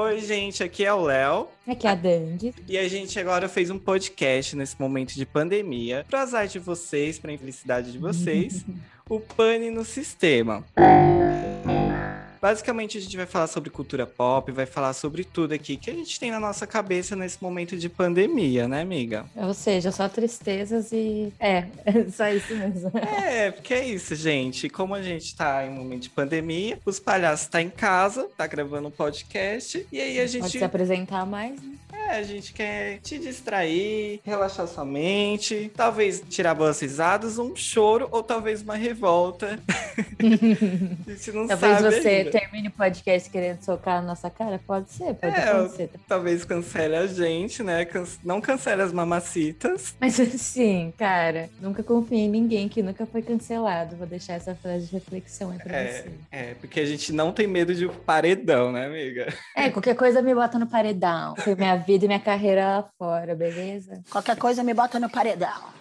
[0.00, 1.48] Oi, gente, aqui é o Léo.
[1.66, 2.54] Aqui é a Dandy.
[2.68, 6.06] E a gente agora fez um podcast nesse momento de pandemia.
[6.08, 8.64] Pro azar de vocês, pra infelicidade de vocês,
[9.10, 10.64] o pane no sistema.
[12.40, 15.94] Basicamente, a gente vai falar sobre cultura pop, vai falar sobre tudo aqui que a
[15.94, 19.26] gente tem na nossa cabeça nesse momento de pandemia, né, amiga?
[19.34, 21.32] Ou seja, só tristezas e.
[21.38, 21.66] É,
[22.12, 22.92] só isso mesmo.
[22.98, 24.68] É, porque é isso, gente.
[24.68, 28.46] Como a gente tá em um momento de pandemia, os palhaços tá em casa, tá
[28.46, 30.42] gravando um podcast, e aí a gente.
[30.42, 31.78] Pode se apresentar mais, né?
[32.08, 38.08] É, a gente quer te distrair, relaxar sua mente, talvez tirar boas risadas, um choro
[38.10, 39.58] ou talvez uma revolta.
[40.18, 42.30] a gente não talvez sabe você ainda.
[42.30, 44.58] termine o podcast querendo socar na nossa cara?
[44.66, 45.90] Pode ser, pode É, acontecer.
[46.08, 47.86] Talvez cancele a gente, né?
[48.24, 49.94] Não cancele as mamacitas.
[50.00, 53.96] Mas assim, cara, nunca confie em ninguém que nunca foi cancelado.
[53.96, 56.10] Vou deixar essa frase de reflexão aí pra É, você.
[56.30, 59.32] é, porque a gente não tem medo de paredão, né, amiga?
[59.54, 61.34] É, qualquer coisa me bota no paredão.
[61.34, 64.02] Tem minha vida e minha carreira lá fora, beleza?
[64.10, 65.78] Qualquer coisa me bota no paredão.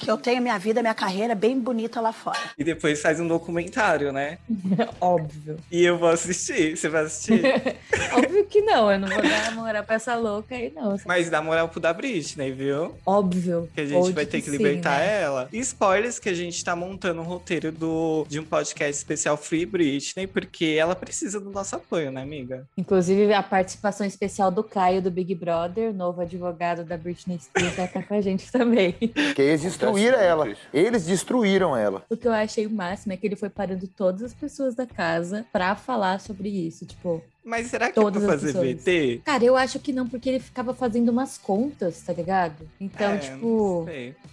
[0.00, 2.38] Que eu tenho minha vida, minha carreira bem bonita lá fora.
[2.56, 4.38] E depois faz um documentário, né?
[4.98, 5.58] Óbvio.
[5.70, 6.74] E eu vou assistir.
[6.74, 7.42] Você vai assistir?
[8.16, 10.96] Óbvio que não, eu não vou dar moral pra essa louca aí, não.
[11.04, 12.94] Mas dá moral pro da Britney, viu?
[13.04, 13.68] Óbvio.
[13.74, 15.20] Que a gente vai ter que sim, libertar né?
[15.20, 15.48] ela.
[15.52, 19.66] E spoilers que a gente tá montando um roteiro do, de um podcast especial Free
[19.66, 22.66] Britney, porque ela precisa do nosso apoio, né, amiga?
[22.76, 27.84] Inclusive, a participação especial do Caio do Big Brother, novo advogado da Britney Spears, vai
[27.84, 28.92] estar com a gente também.
[28.92, 30.56] Porque eles destruíram ela.
[30.72, 32.04] Eles destruíram ela.
[32.08, 34.86] O que eu achei o máximo é que ele foi parando todas as pessoas da
[34.86, 36.86] casa pra falar sobre isso.
[36.86, 38.74] Tipo, Mas será que é Todas pra as fazer.
[38.76, 39.22] VT?
[39.24, 42.68] cara, eu acho que não, porque ele ficava fazendo umas contas, tá ligado?
[42.80, 43.86] Então, É, tipo,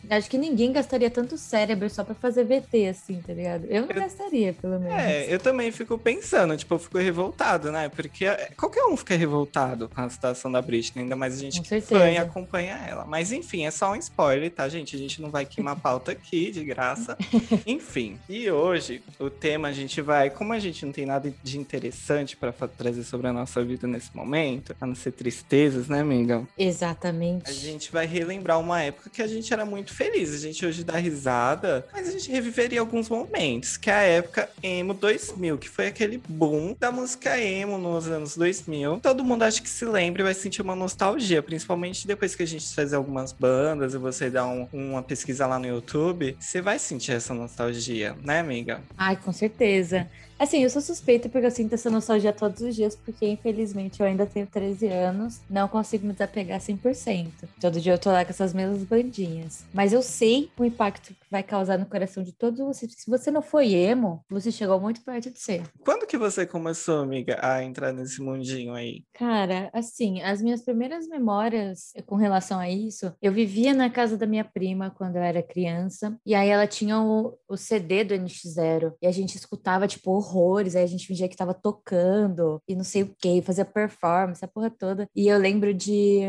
[0.09, 3.65] acho que ninguém gastaria tanto cérebro só pra fazer VT, assim, tá ligado?
[3.69, 4.93] Eu não Eu- gastaria, pelo menos.
[4.99, 7.87] É, eu também fico pensando, tipo, eu fico revoltado, né?
[7.89, 11.61] Porque é, qualquer um fica revoltado com a situação da Britney, ainda mais a gente
[11.61, 13.05] que fã e acompanha ela.
[13.05, 14.95] Mas enfim, é só um spoiler, tá, gente?
[14.95, 17.17] A gente não vai queimar pauta aqui, de graça.
[17.65, 21.57] enfim, e hoje o tema a gente vai, como a gente não tem nada de
[21.57, 26.01] interessante pra fa- trazer sobre a nossa vida nesse momento, a não ser tristezas, né,
[26.01, 26.43] amiga?
[26.57, 27.49] Exatamente.
[27.49, 30.33] A gente vai relembrar uma época que a gente era muito feliz.
[30.33, 34.49] A gente hoje dá risada, mas a gente reviveria alguns momentos, que é a época
[34.61, 38.99] emo 2000, que foi aquele boom da música emo nos anos 2000.
[39.01, 42.47] Todo mundo acha que se lembra e vai sentir uma nostalgia, principalmente depois que a
[42.47, 46.77] gente trazer algumas bandas e você dá um- uma pesquisa lá no YouTube, você vai
[46.79, 48.81] sentir essa nostalgia, né, amiga?
[48.97, 50.07] Ai, com certeza.
[50.39, 54.05] Assim, eu sou suspeita porque eu sinto essa nostalgia todos os dias, porque infelizmente eu
[54.05, 57.27] ainda tenho 13 anos, não consigo me desapegar 100%.
[57.59, 59.63] Todo dia eu tô lá com essas mesmas bandinhas.
[59.73, 62.93] Mas eu sei o impacto que vai causar no coração de todos vocês.
[62.97, 65.63] Se você não foi emo, você chegou muito perto de ser.
[65.79, 69.03] Quando que você começou, amiga, a entrar nesse mundinho aí?
[69.13, 74.25] Cara, assim, as minhas primeiras memórias com relação a isso, eu vivia na casa da
[74.25, 78.93] minha prima quando eu era criança, e aí ela tinha o, o CD do NX0,
[79.01, 82.83] e a gente escutava, tipo, horrores, aí a gente fingia que tava tocando, e não
[82.83, 85.09] sei o que, fazia performance, a porra toda.
[85.15, 86.21] E eu lembro de.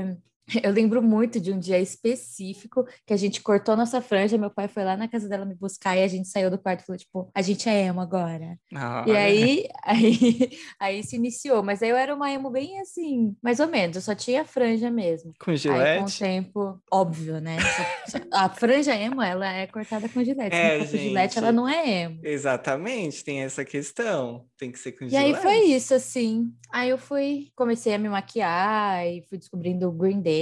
[0.62, 4.69] Eu lembro muito de um dia específico que a gente cortou nossa franja, meu pai
[4.69, 6.98] foi lá na casa dela me buscar e a gente saiu do quarto e falou,
[6.98, 8.58] tipo, a gente é emo agora.
[8.75, 10.50] Ah, E aí, aí,
[10.81, 14.03] aí se iniciou, mas aí eu era uma emo bem assim, mais ou menos, eu
[14.03, 15.32] só tinha franja mesmo.
[15.38, 16.19] Com Aí com o gilete?
[16.19, 17.56] tempo, óbvio, né?
[18.32, 20.54] A franja emo, ela é cortada com gilete.
[20.56, 21.08] É, não for com gente.
[21.08, 22.20] gilete, ela não é emo.
[22.22, 24.47] Exatamente, tem essa questão.
[24.56, 25.42] Tem que ser com E aí gilete.
[25.42, 26.50] foi isso, assim.
[26.72, 30.38] Aí eu fui, comecei a me maquiar e fui descobrindo o Green Day,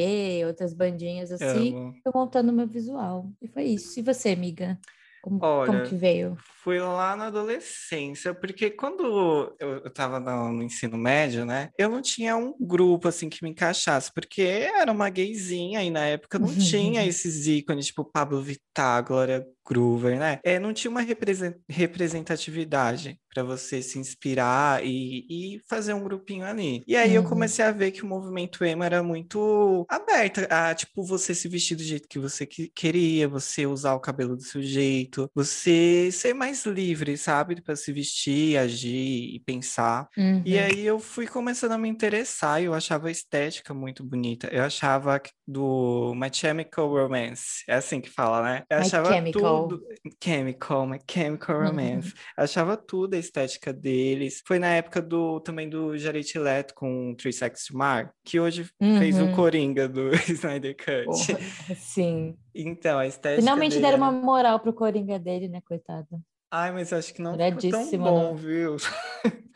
[0.47, 1.93] outras bandinhas assim, Amo.
[2.03, 3.31] fui montando meu visual.
[3.41, 3.99] E foi isso.
[3.99, 4.79] E você, amiga?
[5.23, 6.37] Como, Olha, como que veio?
[6.62, 11.71] Fui lá na adolescência, porque quando eu, eu tava no, no ensino médio, né?
[11.77, 16.07] Eu não tinha um grupo assim que me encaixasse, porque era uma gayzinha e na
[16.07, 20.39] época não tinha esses ícones, tipo Pablo Vittar, Glória Groover, né?
[20.45, 26.47] É, não tinha uma represen- representatividade para você se inspirar e, e fazer um grupinho
[26.47, 26.83] ali.
[26.86, 27.28] E aí eu Uhum.
[27.28, 31.77] comecei a ver que o movimento emo era muito aberto a, tipo, você se vestir
[31.77, 36.33] do jeito que você que- queria, você usar o cabelo do seu jeito, você ser
[36.34, 37.60] mais livre, sabe?
[37.62, 40.09] Para se vestir, agir e pensar.
[40.44, 40.65] E Uhum.
[40.65, 44.48] aí eu fui começando a me interessar e eu achava a estética muito bonita.
[44.53, 48.65] Eu achava que- do My Chemical Romance, é assim que fala, né?
[48.69, 49.69] Eu My achava Chemical.
[49.69, 49.87] tudo...
[50.22, 51.66] Chemical, My Chemical Uhum.
[51.66, 52.15] Romance.
[52.37, 54.43] Achava tudo a estética deles.
[54.47, 59.19] Foi na época do também do Jared Leto com Three Sex Mar, que hoje fez
[59.21, 59.33] o Uhum.
[59.37, 61.04] Coringa do Snyder Cut.
[61.04, 62.37] Porra, Sim.
[62.54, 66.21] Então, a estética Finalmente dele deram era- uma moral pro Coringa dele, né, coitado?
[66.51, 68.41] Ai, mas acho que não ficou tão bom, né?
[68.41, 68.77] viu?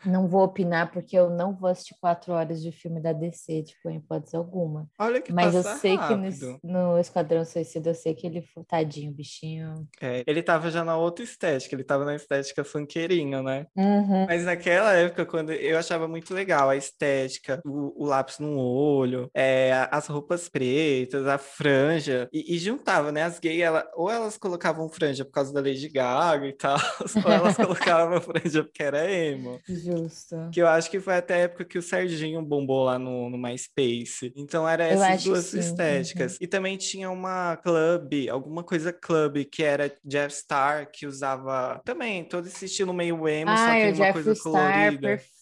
[0.05, 3.89] Não vou opinar porque eu não vou assistir quatro horas de filme da DC, tipo,
[3.89, 4.87] em hipótese alguma.
[4.97, 6.59] Olha que Mas eu sei que rápido.
[6.63, 9.87] no, no Esquadrão Suicida, eu sei que ele foi tadinho, bichinho.
[10.01, 13.67] É, ele tava já na outra estética, ele tava na estética funkeirinho, né?
[13.75, 14.25] Uhum.
[14.25, 19.29] Mas naquela época, quando eu achava muito legal a estética, o, o lápis no olho,
[19.35, 23.23] é, as roupas pretas, a franja, e, e juntava, né?
[23.23, 26.77] As gays, ela, ou elas colocavam franja por causa da Lady Gaga e tal,
[27.25, 29.59] ou elas colocavam franja porque era emo.
[29.67, 30.35] Justo.
[30.51, 33.37] Que eu acho que foi até a época que o Serginho bombou lá no, no
[33.37, 34.31] MySpace.
[34.35, 36.37] Então era essas duas estéticas.
[36.39, 42.23] E também tinha uma club, alguma coisa club, que era Jeff Star, que usava também
[42.23, 45.07] todo esse estilo meio emo, só Ah, que o uma Jeffree coisa Star, colorida.
[45.07, 45.40] perf-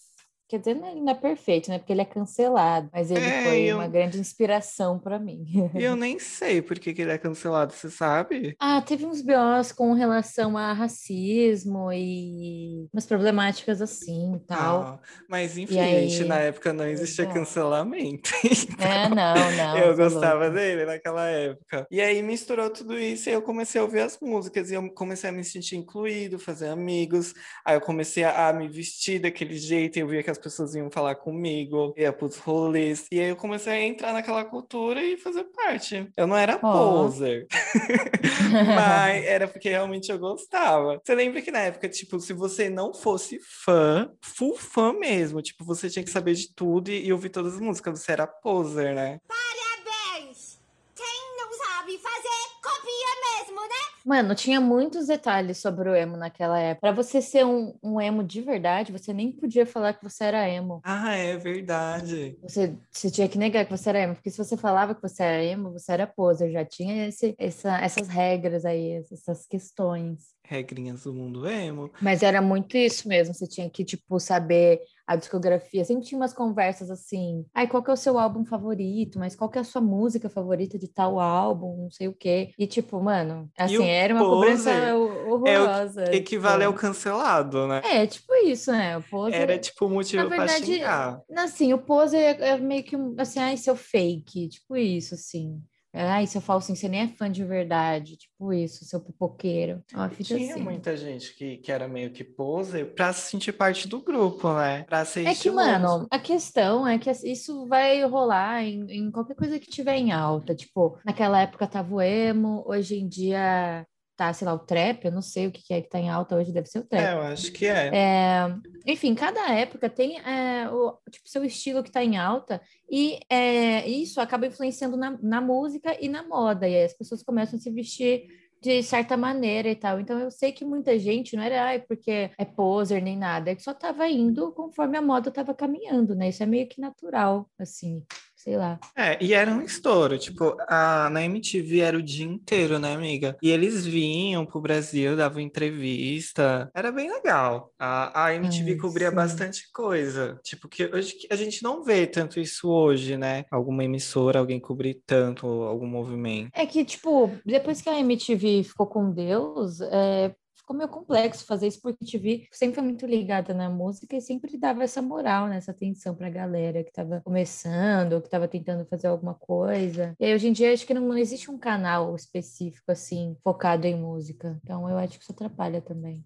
[0.50, 1.78] quer dizer, ele não é perfeito, né?
[1.78, 5.46] Porque ele é cancelado, mas ele É, foi eu- uma grande inspiração para mim.
[5.76, 8.56] E eu nem sei por que, que ele é cancelado, você sabe?
[8.60, 14.82] Ah, teve uns BOs com relação a racismo e umas problemáticas assim e tal.
[14.82, 15.00] Ah,
[15.30, 17.40] mas enfim, aí- na época não existia Exato.
[17.40, 18.30] cancelamento.
[18.80, 19.78] É, não, não.
[19.78, 20.56] eu gostava louco.
[20.56, 21.86] dele naquela época.
[21.92, 25.30] E aí misturou tudo isso e eu comecei a ouvir as músicas e eu comecei
[25.30, 27.34] a me sentir incluído, fazer amigos.
[27.66, 30.76] Aí eu comecei a, a me vestir daquele jeito e eu via que as pessoas
[30.76, 33.06] iam falar comigo, ia pros rolês.
[33.12, 36.10] E aí eu comecei a entrar naquela cultura e fazer parte.
[36.16, 36.72] Eu não era Ó.
[36.72, 37.48] poser,
[38.76, 41.00] mas era porque realmente eu gostava.
[41.04, 45.64] Você lembra que na época, tipo, se você não fosse fã, full fã mesmo, tipo,
[45.64, 48.96] você tinha que saber de tudo e, e ouvir todas as músicas, você era poser,
[48.96, 49.20] né?
[49.28, 50.60] Parabéns!
[50.96, 53.90] Quem não sabe fazer, copia mesmo, né?
[54.10, 56.82] Mano, tinha muitos detalhes sobre o emo naquela época.
[56.82, 60.50] Pra você ser um, um emo de verdade, você nem podia falar que você era
[60.50, 60.82] emo.
[60.84, 62.36] Ah, é verdade.
[62.42, 65.22] Você, você tinha que negar que você era emo, porque se você falava que você
[65.22, 66.52] era emo, você era poser.
[66.52, 70.34] Já tinha esse, essa, essas regras aí, essas questões.
[70.50, 71.92] Regrinhas do mundo emo.
[72.02, 73.36] Mas era muito isso mesmo.
[73.36, 75.86] Você tinha que, tipo, saber a discografia.
[75.86, 77.46] Sempre tinha umas conversas assim.
[77.54, 79.20] Ai, qual que é o seu álbum favorito?
[79.20, 81.84] Mas qual que é a sua música favorita de tal álbum?
[81.84, 82.52] Não sei o quê.
[82.58, 86.16] E, tipo, mano, assim, o era uma cobrança ho- horrorosa.
[86.16, 86.82] Equivale ao tipo.
[86.82, 87.82] cancelado, né?
[87.86, 88.98] É, tipo isso, né?
[88.98, 89.40] O poser...
[89.42, 91.22] Era tipo o motivo Na pra verdade, xingar.
[91.38, 95.62] Assim, o poser é, é meio que um, assim, ai, seu fake, tipo isso, assim.
[95.92, 99.84] Ai, seu falsinho, você nem é fã de verdade, tipo isso, seu pipoqueiro.
[99.94, 100.64] Uma fita Tinha assim.
[100.64, 104.84] muita gente que, que era meio que poser pra se sentir parte do grupo, né?
[104.84, 105.56] Pra ser É que, estiloso.
[105.58, 110.12] mano, a questão é que isso vai rolar em, em qualquer coisa que tiver em
[110.12, 110.54] alta.
[110.54, 113.86] Tipo, naquela época tava o emo, hoje em dia
[114.20, 116.10] tá, sei lá, o trap, eu não sei o que que é que tá em
[116.10, 117.02] alta hoje, deve ser o trap.
[117.02, 117.90] É, eu acho que é.
[117.94, 118.56] É,
[118.86, 122.62] enfim, cada época tem é, o tipo, seu estilo que está em alta,
[122.92, 127.24] e é, isso acaba influenciando na, na música e na moda, e aí as pessoas
[127.24, 128.28] começam a se vestir
[128.62, 130.02] de certa maneira e tal.
[130.02, 133.56] Então eu sei que muita gente não era ai, porque é poser nem nada, é
[133.56, 136.28] que só estava indo conforme a moda estava caminhando, né?
[136.28, 138.04] Isso é meio que natural, assim,
[138.40, 138.80] sei lá.
[138.96, 143.36] É, e era um estouro, tipo, a, na MTV era o dia inteiro, né, amiga?
[143.44, 147.74] E eles vinham pro Brasil, davam entrevista, era bem legal.
[147.78, 149.16] A, a MTV cobria sim.
[149.16, 153.44] bastante coisa, tipo, que hoje a gente não vê tanto isso hoje, né?
[153.52, 156.50] Alguma emissora, alguém cobrir tanto algum movimento.
[156.54, 160.34] É que, tipo, depois que a MTV ficou com Deus, é,
[160.70, 164.22] ficou meio complexo fazer isso, porque a MTV sempre foi muito ligada na música e
[164.22, 168.48] sempre dava essa moral, né, essa atenção pra galera que tava começando, ou que tava
[168.48, 170.16] tentando fazer alguma coisa.
[170.20, 173.88] E aí, hoje em dia, acho que não, não existe um canal específico, assim, focado
[173.88, 174.60] em música.
[174.64, 176.24] Então, eu acho que isso atrapalha também.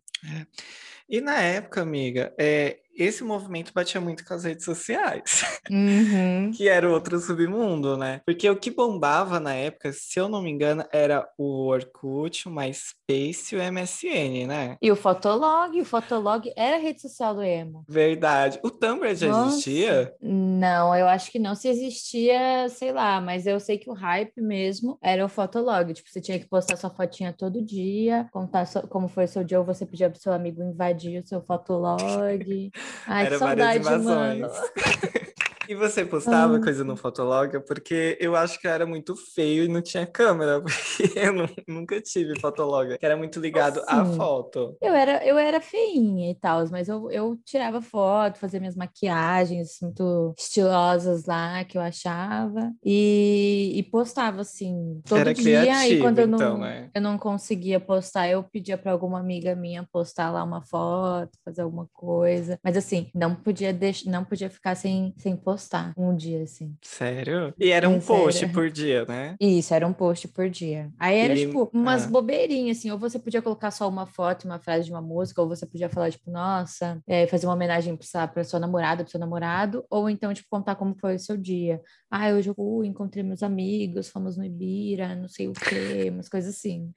[1.13, 5.43] E na época, amiga, é, esse movimento batia muito com as redes sociais.
[5.71, 6.51] Uhum.
[6.51, 8.19] que era o outro submundo, né?
[8.25, 12.51] Porque o que bombava na época, se eu não me engano, era o Orkut, o
[12.51, 14.75] MySpace e o MSN, né?
[14.81, 17.85] E o Fotolog, o Fotolog era a rede social do emo.
[17.87, 18.59] Verdade.
[18.61, 19.47] O Tumblr já Nossa.
[19.53, 20.13] existia?
[20.21, 21.55] Não, eu acho que não.
[21.55, 25.93] Se existia, sei lá, mas eu sei que o hype mesmo era o Fotolog.
[25.93, 29.45] Tipo, você tinha que postar sua fotinha todo dia, contar so- como foi o seu
[29.45, 32.01] dia, ou você pedia pro seu amigo invadir o seu Fotolog.
[33.07, 34.47] Ai, que era várias saudade, mano.
[35.67, 36.61] E você postava Ah.
[36.61, 37.59] coisa no Fotolog?
[37.65, 40.61] Porque eu acho que era muito feio e não tinha câmera,
[41.07, 44.17] porque eu nu- nunca tive Fotolog, que era muito ligado à Assim.
[44.17, 44.77] foto.
[44.81, 49.77] Eu era, eu era feinha e tal, mas eu, eu tirava foto, fazia minhas maquiagens
[49.81, 55.61] muito estilosas lá que eu achava e, e postava assim todo Era dia.
[55.63, 56.89] E criativa, quando eu não, então, né?
[56.93, 61.61] eu não conseguia postar, eu pedia para alguma amiga minha postar lá uma foto, fazer
[61.61, 62.59] alguma coisa.
[62.63, 65.52] Mas assim, não podia deixar, não podia ficar sem, sem postar.
[65.53, 66.75] Postar um dia, assim.
[66.81, 67.53] Sério?
[67.59, 68.53] E era É um post sério.
[68.53, 69.35] por dia, né?
[69.39, 70.89] Isso, era um post por dia.
[70.99, 72.07] Aí era, E- tipo, umas ah.
[72.09, 75.47] bobeirinhas, assim, ou você podia colocar só uma foto, uma frase de uma música, ou
[75.47, 79.11] você podia falar, tipo, nossa, é, fazer uma homenagem pra, sua- pra sua namorada, pro
[79.11, 81.79] seu namorado, ou então, tipo, contar como foi o seu dia.
[82.09, 86.27] Ah, hoje eu uh, encontrei meus amigos, fomos no Ibira, não sei o quê, umas
[86.29, 86.91] coisas assim.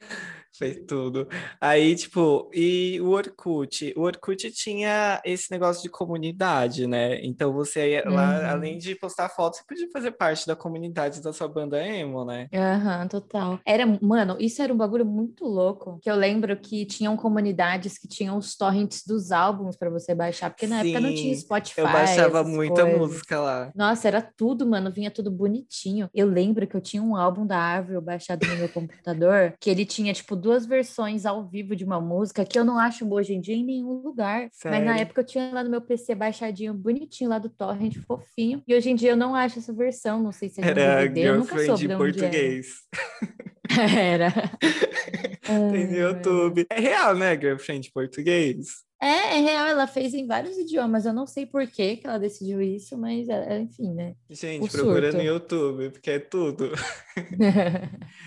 [0.56, 1.28] Fez tudo.
[1.60, 3.92] Aí, tipo, e o Orkut?
[3.94, 7.20] O Orkut tinha esse negócio de comunidade, né?
[7.22, 8.52] Então você ia lá, Uhum.
[8.52, 12.48] além de postar fotos, você podia fazer parte da comunidade da sua banda emo, né?
[12.52, 13.60] Aham, total.
[13.64, 18.08] Era, mano, isso era um bagulho muito louco, que eu lembro que tinham comunidades que
[18.08, 21.80] tinham os torrents dos álbuns pra você baixar, porque na época não tinha Sim, Spotify,
[21.80, 23.00] Eu baixava muita coisas.
[23.00, 23.72] música lá.
[23.74, 26.08] Nossa, era tudo, mano, vinha tudo bonitinho.
[26.14, 29.84] Eu lembro que eu tinha um álbum da Avril baixado no meu computador, que ele
[29.84, 33.40] tinha, tipo, duas versões ao vivo de uma música que eu não acho hoje em
[33.40, 34.48] dia em nenhum lugar.
[34.64, 35.00] Mas na Sério?
[35.02, 37.96] época eu tinha lá no meu PC baixadinho, bonitinho, lá do torrent,
[38.36, 38.62] fofinho.
[38.68, 41.02] E hoje em dia eu não acho essa versão, não sei se é de Era
[41.02, 41.98] DVD, eu nunca soube girlfriend de onde era.
[41.98, 42.66] português.
[43.68, 44.32] Era.
[45.72, 46.66] Tem no YouTube.
[46.70, 48.85] É real, né, girlfriend português?
[49.00, 51.04] É, é real, ela fez em vários idiomas.
[51.04, 54.14] Eu não sei por que ela decidiu isso, mas é- é, enfim, né?
[54.30, 55.22] Gente, O procura no.
[55.22, 56.70] YouTube, porque é tudo.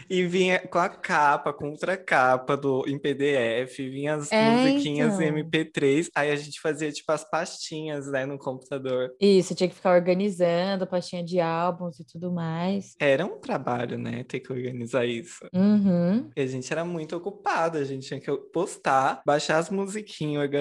[0.10, 5.20] E vinha com a capa, com outra capa do, em PDF, vinha as É, musiquinhas
[5.20, 5.38] em então.
[5.44, 9.14] MP3, aí a gente fazia tipo as pastinhas, né, no computador.
[9.20, 12.96] Isso, tinha que ficar organizando, pastinha de álbuns e tudo mais.
[13.00, 15.46] Era um trabalho, né, ter que organizar isso.
[15.54, 16.30] Uhum.
[16.36, 20.59] E a gente era muito ocupado, a gente tinha que postar, baixar as musiquinhas, organizar,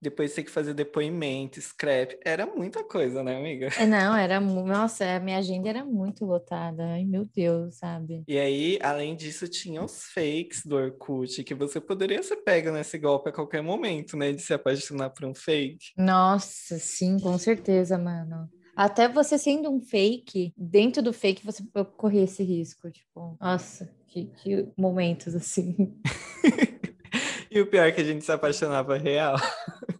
[0.00, 2.16] depois ter que fazer depoimento, scrap.
[2.24, 3.68] Era muita coisa, né, amiga?
[3.78, 4.40] É, não, era.
[4.40, 6.84] Nossa, a minha agenda era muito lotada.
[6.84, 8.22] Ai, meu Deus, sabe?
[8.26, 12.98] E aí, além disso, tinha os fakes do Orkut, que você poderia ser pego nesse
[12.98, 14.32] golpe a qualquer momento, né?
[14.32, 15.92] De se apaixonar por um fake.
[15.96, 18.48] Nossa, sim, com certeza, mano.
[18.76, 21.62] Até você sendo um fake, dentro do fake você
[21.96, 22.90] corria esse risco.
[22.90, 25.94] Tipo, nossa, que, que momentos assim.
[27.54, 29.36] E o pior é que a gente se apaixonava real.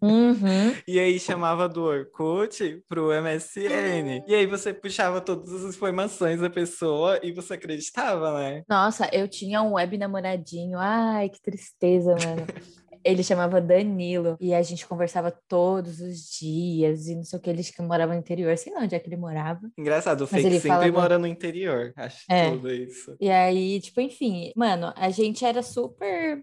[0.03, 0.75] Uhum.
[0.89, 4.25] E aí chamava do Orkut pro MSN.
[4.27, 8.63] E aí você puxava todas as informações da pessoa e você acreditava, né?
[8.69, 10.79] Nossa, eu tinha um web namoradinho.
[10.79, 12.45] Ai, que tristeza, mano.
[13.05, 17.51] Ele chamava Danilo e a gente conversava todos os dias e não sei o que.
[17.51, 19.61] Ele que morava no interior, sei lá onde é que ele morava.
[19.79, 21.93] Engraçado, o fake sempre falava- mora no interior.
[21.97, 22.51] Acho É.
[22.51, 23.15] tudo isso.
[23.21, 26.43] E aí, tipo, enfim, mano, a gente era super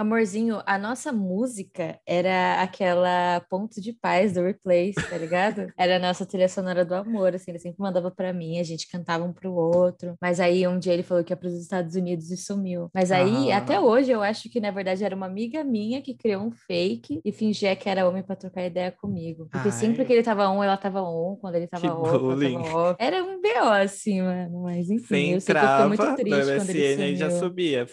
[0.00, 0.60] amorzinho.
[0.66, 5.66] A nossa música era aquela Ponto de Paz do Replace, tá ligado?
[5.78, 8.88] Era a nossa trilha sonora do amor, assim, ele sempre mandava pra mim, a gente
[8.90, 10.14] cantava um pro outro.
[10.20, 12.88] Mas aí um dia ele falou que ia pros Estados Unidos e sumiu.
[12.94, 13.58] Mas aí, Ah.
[13.58, 17.20] até hoje, eu acho que na verdade era uma amiga minha que criou um fake
[17.24, 19.48] e fingia que era homem pra trocar ideia comigo.
[19.50, 20.06] Porque sempre Ai.
[20.06, 22.96] que ele tava on, ela tava on, quando ele tava Que off, ela tava off.
[22.98, 24.62] Era um BO, assim, mano.
[24.62, 27.86] Mas enfim, Você eu sei que eu muito triste quando ele já subia.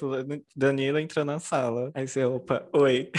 [0.55, 1.91] Danilo entrou na sala.
[1.97, 3.09] Aí você, opa, oi.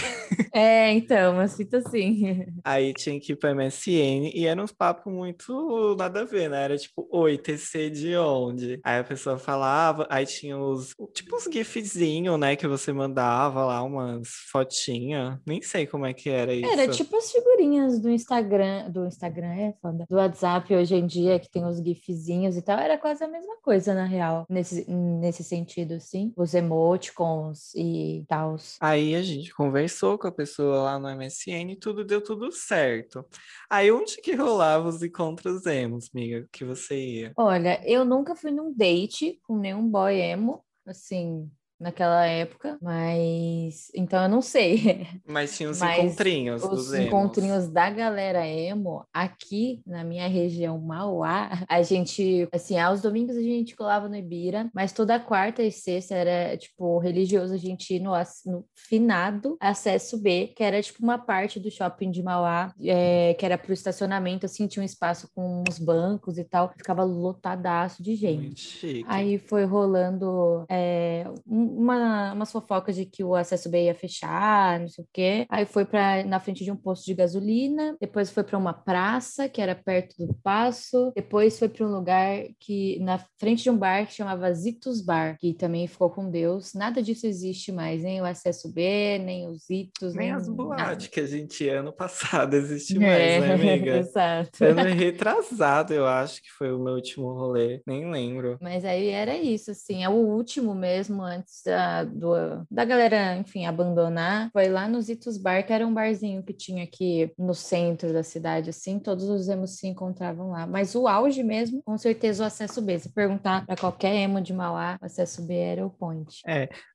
[0.53, 2.45] É, então, umas fitas assim.
[2.63, 6.63] Aí tinha que ir pro MSN e era uns papos muito nada a ver, né?
[6.63, 8.79] Era tipo, oi, TC de onde?
[8.81, 12.55] Aí a pessoa falava, aí tinha os, tipo uns gifzinhos, né?
[12.55, 15.37] Que você mandava lá, umas fotinhas.
[15.45, 16.71] Nem sei como é que era isso.
[16.71, 21.37] Era tipo as figurinhas do Instagram, do Instagram é foda, do WhatsApp hoje em dia,
[21.37, 25.43] que tem os gifzinhos e tal, era quase a mesma coisa, na real, nesse, nesse
[25.43, 26.31] sentido, assim.
[26.37, 28.68] Os emoticons e tals.
[28.79, 33.25] Aí a gente conversou com a pessoa lá no MSN e tudo deu tudo certo.
[33.69, 37.33] Aí onde que rolava os encontros emos, amiga, que você ia?
[37.37, 41.49] Olha, eu nunca fui num date com nenhum boy emo, assim,
[41.79, 45.07] naquela época, mas então eu não sei.
[45.27, 51.63] Mas tinha os Mas encontrinhos Os encontrinhos da galera emo aqui na minha região Mauá,
[51.67, 56.15] a gente, assim, aos domingos a gente colava no Ibira, mas toda quarta e sexta
[56.15, 58.11] era, tipo, religioso a gente ir no,
[58.45, 63.45] no finado acesso B, que era, tipo, uma parte do shopping de Mauá, é, que
[63.45, 68.15] era pro estacionamento, assim, tinha um espaço com uns bancos e tal, ficava lotadaço de
[68.15, 69.03] gente.
[69.07, 74.79] Aí foi rolando é, um- uma, umas fofocas de que o acesso B ia fechar,
[74.79, 75.45] não sei o quê.
[75.49, 79.49] Aí foi para na frente de um posto de gasolina, depois foi para uma praça
[79.49, 83.77] que era perto do passo, depois foi para um lugar que na frente de um
[83.77, 86.73] bar que chamava Zitos Bar, que também ficou com Deus.
[86.73, 91.07] Nada disso existe mais, nem o acesso B, nem os Zitos, Nem nem as boates
[91.07, 93.97] que a gente ia ano passado existe É, mais, né, amiga?
[93.99, 94.63] Exato.
[94.63, 97.81] Ano retrasado, eu acho que foi o meu último rolê.
[97.85, 98.57] Nem lembro.
[98.61, 103.65] Mas aí era isso, assim, é o último mesmo, antes da, do- da galera, enfim,
[103.65, 108.11] abandonar, foi lá no Zitos Bar, que era um barzinho que tinha aqui no centro
[108.13, 110.65] da cidade, assim, todos os emos se encontravam lá.
[110.67, 112.97] Mas o auge mesmo, com certeza, o acesso B.
[112.99, 116.41] Se perguntar para qualquer emo de Mauá, o acesso B era o point.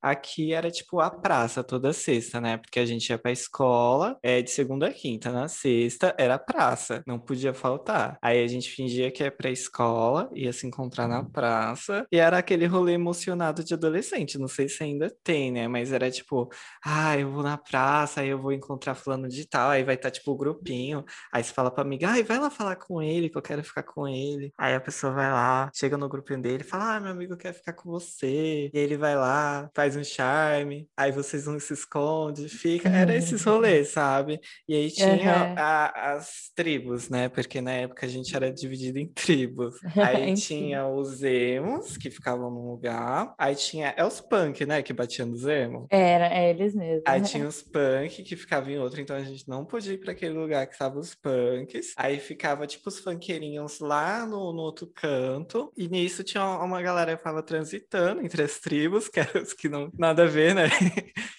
[0.01, 2.57] Aqui era tipo a praça toda sexta, né?
[2.57, 5.31] Porque a gente ia pra escola, é de segunda a quinta.
[5.31, 8.19] Na sexta era praça, não podia faltar.
[8.23, 12.39] Aí a gente fingia que ia pra escola, ia se encontrar na praça, e era
[12.39, 14.39] aquele rolê emocionado de adolescente.
[14.39, 15.69] Não sei se ainda tem, né?
[15.69, 16.49] Mas era tipo,
[16.85, 20.11] ah, eu vou na praça, aí eu vou encontrar fulano de tal, aí vai estar
[20.11, 21.05] tipo o grupinho.
[21.33, 23.83] Aí você fala pra amiga, ai, vai lá falar com ele, que eu quero ficar
[23.83, 24.53] com ele.
[24.59, 27.73] Aí a pessoa vai lá, chega no grupinho dele, fala, ah, meu amigo quer ficar
[27.75, 28.71] com você.
[28.73, 32.89] E ele vai lá, faz um charme, aí vocês um se esconde, fica.
[32.89, 34.41] Era esses rolês, sabe?
[34.69, 35.55] E aí tinha Aham.
[35.57, 37.29] a- as tribos, né?
[37.29, 39.77] Porque na época a gente era dividido em tribos.
[40.01, 43.35] Aí tinha os emos, que ficavam num lugar.
[43.39, 44.83] Aí tinha, é os punk, né?
[44.83, 45.87] Que batiam nos emos.
[45.91, 47.03] Era, é eles mesmos.
[47.07, 50.13] Aí tinha os punk que ficavam em outro, então a gente não podia ir para
[50.13, 51.95] aquele lugar que estavam os punks.
[51.97, 55.73] Aí ficava tipo os funkeirinhos lá no, no outro canto.
[55.77, 59.69] E nisso tinha uma galera que ficava transitando entre as tribos, que eram os que
[59.69, 60.69] não nada a ver, né?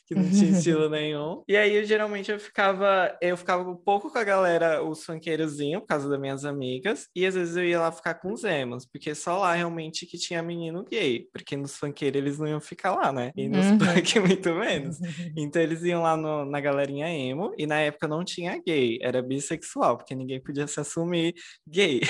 [0.05, 1.43] Que não tinha estilo nenhum.
[1.47, 5.81] E aí eu geralmente eu ficava, eu ficava um pouco com a galera, os funkeirozinhos,
[5.81, 8.85] por causa das minhas amigas, e às vezes eu ia lá ficar com os emos,
[8.85, 12.95] porque só lá realmente que tinha menino gay, porque nos funkeiros eles não iam ficar
[12.95, 13.31] lá, né?
[13.35, 13.77] E nos Uhum.
[13.77, 14.97] punk muito menos.
[15.37, 19.21] Então eles iam lá no- na galerinha emo, e na época não tinha gay, era
[19.21, 21.33] bissexual, porque ninguém podia se assumir
[21.67, 22.01] gay.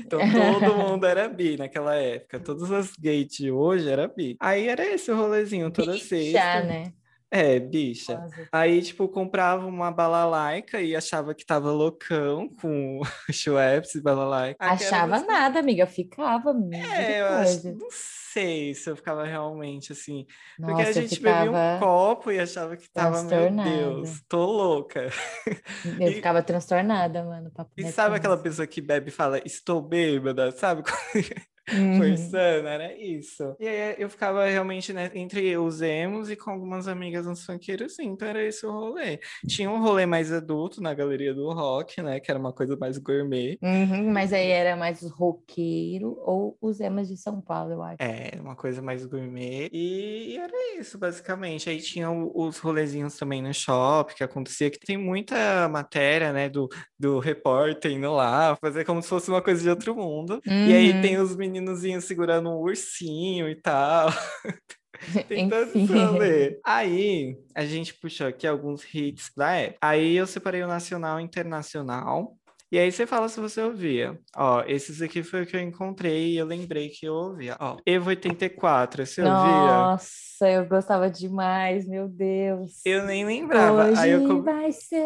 [0.00, 2.40] então todo mundo era bi naquela época.
[2.40, 4.36] Todas as gays de hoje era bi.
[4.40, 6.62] Aí era esse o rolezinho toda Bicha, sexta.
[6.62, 6.92] né?
[7.30, 8.16] É, bicha.
[8.16, 8.48] Quase.
[8.52, 14.58] Aí, tipo, comprava uma balalaica e achava que tava loucão com Schweppes e balalaica.
[14.64, 15.86] Achava nada, amiga.
[15.86, 20.26] Ficava, É, eu acho, não sei se eu ficava realmente assim.
[20.56, 23.48] Porque Nossa, a eu gente bebia um copo e achava que tava, meu.
[23.50, 25.08] Deus, tô louca.
[26.00, 27.50] eu E- ficava transtornada, mano.
[27.76, 28.44] E sabe aquela mesmo.
[28.44, 30.82] pessoa que bebe e fala, estou bêbada, sabe?
[31.72, 31.96] Uhum.
[31.96, 33.54] Forçando, era isso.
[33.60, 37.94] E aí eu ficava realmente né, entre os emos e com algumas amigas nos funkeiros,
[37.94, 38.06] sim.
[38.08, 39.20] Então era esse o rolê.
[39.46, 42.18] Tinha um rolê mais adulto na galeria do rock, né?
[42.18, 43.56] Que era uma coisa mais gourmet.
[43.62, 47.96] Uhum, mas aí era mais os roqueiro ou os emas de São Paulo, eu acho.
[48.00, 49.68] É, uma coisa mais gourmet.
[49.72, 51.68] E, e era isso, basicamente.
[51.70, 56.48] Aí tinha o- os rolezinhos também no shopping, que acontecia, que tem muita matéria, né,
[56.48, 60.40] do, do repórter indo lá, fazer como se fosse uma coisa de outro mundo.
[60.46, 61.00] E aí Uhum.
[61.00, 64.08] tem os meninozinhos segurando um ursinho e tal.
[65.28, 66.04] Tem esse Enfim.
[66.04, 66.60] rolê.
[66.64, 69.78] Aí, a gente puxou aqui alguns hits da época.
[69.80, 72.36] Aí eu separei o nacional e internacional.
[72.72, 74.16] E aí você fala se você ouvia.
[74.36, 77.56] Ó, esses aqui foi o que eu encontrei e eu lembrei que eu ouvia.
[77.58, 79.82] Ó, Evo 84, você ouvia?
[79.82, 82.80] Nossa, eu gostava demais, meu Deus.
[82.84, 83.86] Eu nem lembrava.
[83.86, 84.96] Hoje Aí eu vai ser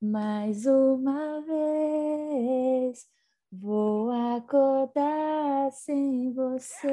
[0.00, 3.15] mais uma vez.
[3.60, 6.88] Vou acordar sem você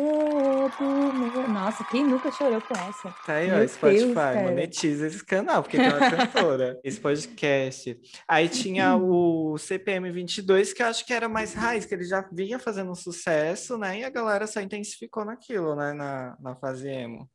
[0.79, 1.49] dormir.
[1.49, 3.09] Nossa, quem nunca chorou com essa?
[3.25, 7.99] Tá aí, ó, Meu Spotify, Deus, monetiza esse canal, porque tem uma cantora, esse podcast.
[8.27, 12.27] Aí tinha o CPM 22, que eu acho que era mais raiz, que ele já
[12.31, 13.99] vinha fazendo um sucesso, né?
[13.99, 15.91] E a galera só intensificou naquilo, né?
[15.93, 17.29] Na, na fase emo.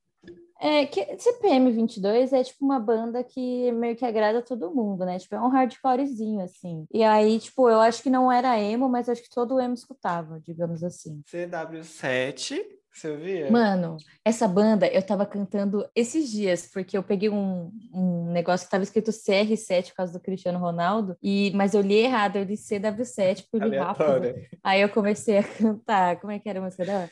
[0.60, 5.18] É que CPM 22 é tipo uma banda que meio que agrada todo mundo, né?
[5.18, 6.84] Tipo, é um hardcorezinho, assim.
[6.92, 10.40] E aí, tipo, eu acho que não era emo, mas acho que todo emo escutava,
[10.40, 11.22] digamos assim.
[11.32, 12.60] CW7,
[12.92, 13.50] você ouvia?
[13.50, 18.70] Mano, essa banda eu tava cantando esses dias, porque eu peguei um, um negócio que
[18.70, 22.54] tava escrito CR7 por causa do Cristiano Ronaldo, e, mas eu li errado, eu li
[22.54, 24.34] CW7 por li rápido.
[24.64, 26.20] Aí eu comecei a cantar.
[26.20, 27.08] Como é que era a música dela?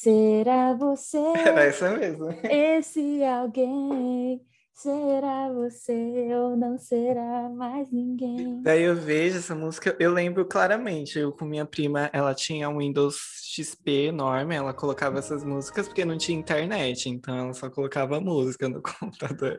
[0.00, 2.26] Será você Era essa mesmo.
[2.48, 4.46] esse alguém?
[4.78, 8.60] Será você ou não será mais ninguém?
[8.62, 12.76] Daí eu vejo essa música, eu lembro claramente, eu com minha prima, ela tinha um
[12.76, 18.20] Windows XP enorme, ela colocava essas músicas porque não tinha internet, então ela só colocava
[18.20, 19.58] música no computador.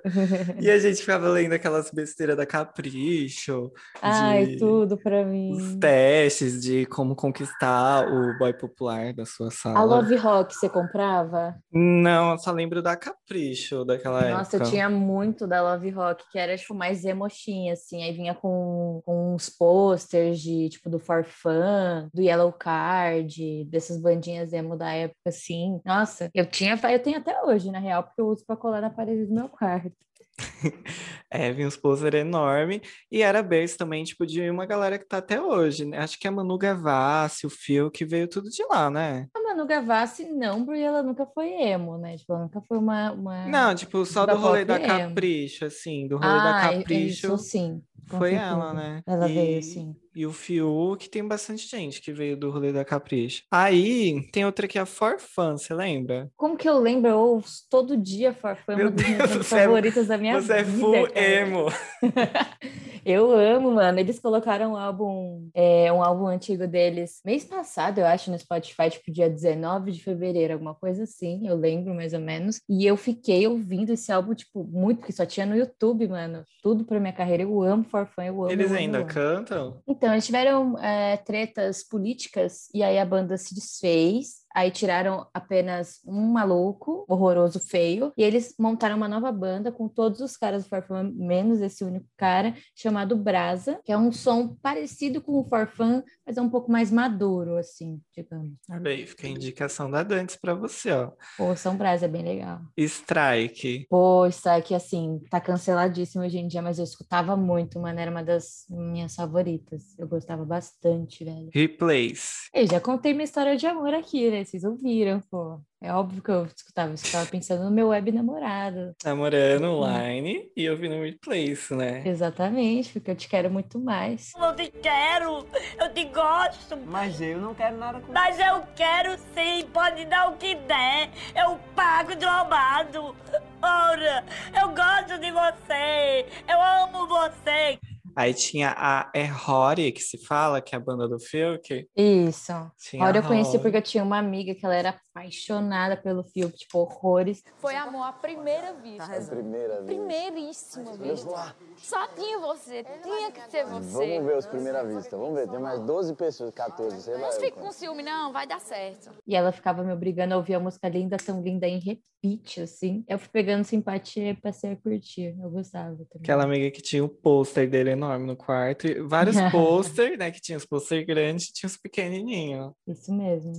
[0.62, 5.80] E a gente ficava lendo aquelas besteiras da Capricho, Ai, de- tudo pra os mim.
[5.80, 9.80] testes de como conquistar o boy popular da sua sala.
[9.80, 11.56] A Love Rock você comprava?
[11.71, 14.69] Não, eu só lembro da Capricho daquela Nossa, eu época.
[14.71, 18.04] tinha muito da Love Rock, que era tipo mais emochinha, assim.
[18.04, 24.00] Aí vinha com, com uns posters de tipo do For Fun, do Yellow Card, dessas
[24.00, 25.80] bandinhas emo da época, assim.
[25.86, 28.89] Nossa, eu tinha, eu tenho até hoje, na real, porque eu uso pra colar na
[28.89, 29.96] parede do meu quarto.
[31.30, 35.17] É, vinha uns pôster enorme e era berço também, tipo, de uma galera que tá
[35.17, 35.98] até hoje, né?
[35.98, 39.28] Acho que a Manu Gavassi, o Phil, que veio tudo de lá, né?
[39.36, 42.15] A Manu Gavassi não, porque ela nunca foi emo, né?
[42.15, 43.12] Tipo, ela nunca foi uma...
[43.12, 43.48] uma...
[43.48, 44.88] Não, tipo, só Da do rolê da emo.
[45.10, 47.34] Capricho, assim, do rolê da Ah, Capricho.
[47.34, 47.82] isso sim.
[48.10, 48.52] Foi certeza.
[48.52, 49.02] ela, né?
[49.06, 49.96] Ela e, veio, sim.
[50.15, 53.43] E o Fiuk tem bastante gente que veio do rolê da Capricho.
[53.52, 56.30] Aí tem outra que é a For Fun, você lembra?
[56.38, 57.10] Como que eu lembro?
[57.12, 60.54] Eu ouço todo dia Farfã, Meu uma das minhas você é- favoritas da minha Você
[60.54, 61.20] é vida, full cara.
[61.20, 61.65] emo.
[63.08, 64.00] Eu amo, mano.
[64.00, 68.89] Eles colocaram um álbum, é, um álbum antigo deles mês passado, eu acho, no Spotify,
[68.89, 72.60] tipo dia 19 de fevereiro, alguma coisa assim, eu lembro mais ou menos.
[72.67, 76.43] E eu fiquei ouvindo esse álbum, tipo, muito, porque só tinha no YouTube, mano.
[76.62, 77.43] Tudo pra minha carreira.
[77.43, 78.52] Eu amo Forfã, eu amo.
[78.52, 79.08] Eles eu ainda amo.
[79.08, 79.82] cantam?
[79.88, 84.46] Então, eles tiveram é, tretas políticas e aí a banda se desfez.
[84.54, 90.20] Aí tiraram apenas um maluco, horroroso, feio, e eles montaram uma nova banda com todos
[90.20, 95.22] os caras do Farfã, menos esse único cara, chamado Brasa, que é um som parecido
[95.22, 98.54] com o Farfã, mas é um pouco mais maduro, assim, digamos.
[98.70, 101.12] Olha aí, fica a indicação da Dantes pra você, ó.
[101.38, 102.62] Pô, São Brasa é bem legal.
[102.78, 103.86] Strike.
[103.90, 108.24] Pô, aqui, assim, tá canceladíssimo hoje em dia, mas eu escutava muito, mano, era uma
[108.24, 109.98] das minhas favoritas.
[109.98, 111.50] Eu gostava bastante, velho.
[111.54, 112.50] Replace.
[112.54, 114.37] Eu já contei minha história de amor aqui, né?
[114.45, 115.60] Vocês ouviram, pô.
[115.80, 118.95] É óbvio que eu escutava isso, eu tava pensando no meu web namorado.
[119.06, 122.02] Namorando online e ouvindo Replace, né?
[122.04, 124.32] Exatamente, porque eu te quero muito mais.
[124.36, 125.45] Eu te quero,
[125.80, 130.32] eu te gosto, Mas eu não quero nada com mas eu quero sim, pode dar
[130.32, 131.12] o que der.
[131.36, 133.15] Eu pago de roubado.
[133.62, 134.23] Ora,
[134.60, 137.78] eu gosto de você, eu amo você.
[138.17, 141.88] Aí tinha a É Rory, que se fala, que é a banda do Fiuk.
[141.95, 142.51] Isso.
[142.75, 143.62] Tinha a eu conheci Rory.
[143.62, 147.43] porque eu tinha uma amiga que ela era apaixonada pelo filme, tipo, horrores.
[147.58, 149.08] Foi amor à primeira vista.
[149.30, 149.86] Primeira vez.
[149.86, 151.56] Primeiríssima vista.
[151.77, 154.21] Só tinha você, tinha que ser Vamos você.
[154.21, 155.17] ver os primeira vista.
[155.17, 157.19] Vamos ver, tem mais 12 pessoas, 14, sei lá.
[157.19, 157.51] Não conto.
[157.53, 159.12] com ciúme, não, vai dar certo.
[159.25, 163.03] E ela ficava me obrigando a ouvir a música linda, tão linda em repeat, assim.
[163.08, 165.36] Eu fui pegando simpatia e passei a curtir.
[165.39, 166.21] Eu gostava também.
[166.21, 168.88] Aquela amiga que tinha o pôster dele enorme no quarto.
[168.88, 170.32] e Vários pôster, né?
[170.32, 172.71] Que tinha os pôster grandes e tinha os pequenininhos.
[172.88, 173.53] Isso mesmo.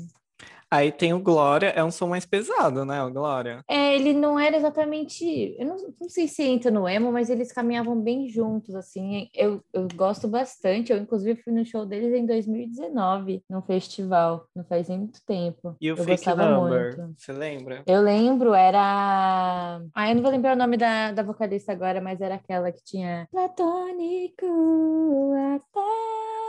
[0.70, 3.02] Aí tem o Glória, é um som mais pesado, né?
[3.02, 3.62] O Glória.
[3.66, 5.56] É, ele não era exatamente.
[5.58, 9.28] Eu não, não sei se entra no emo, mas eles caminhavam bem juntos, assim.
[9.34, 10.92] Eu, eu gosto bastante.
[10.92, 14.46] Eu, inclusive, fui no show deles em 2019, num festival.
[14.54, 15.74] Não faz muito tempo.
[15.80, 17.14] E o eu Fake gostava Number, muito.
[17.18, 17.82] você lembra?
[17.86, 19.80] Eu lembro, era.
[19.94, 22.84] Ah, eu não vou lembrar o nome da, da vocalista agora, mas era aquela que
[22.84, 23.26] tinha.
[23.30, 24.46] Platônico
[25.56, 25.80] até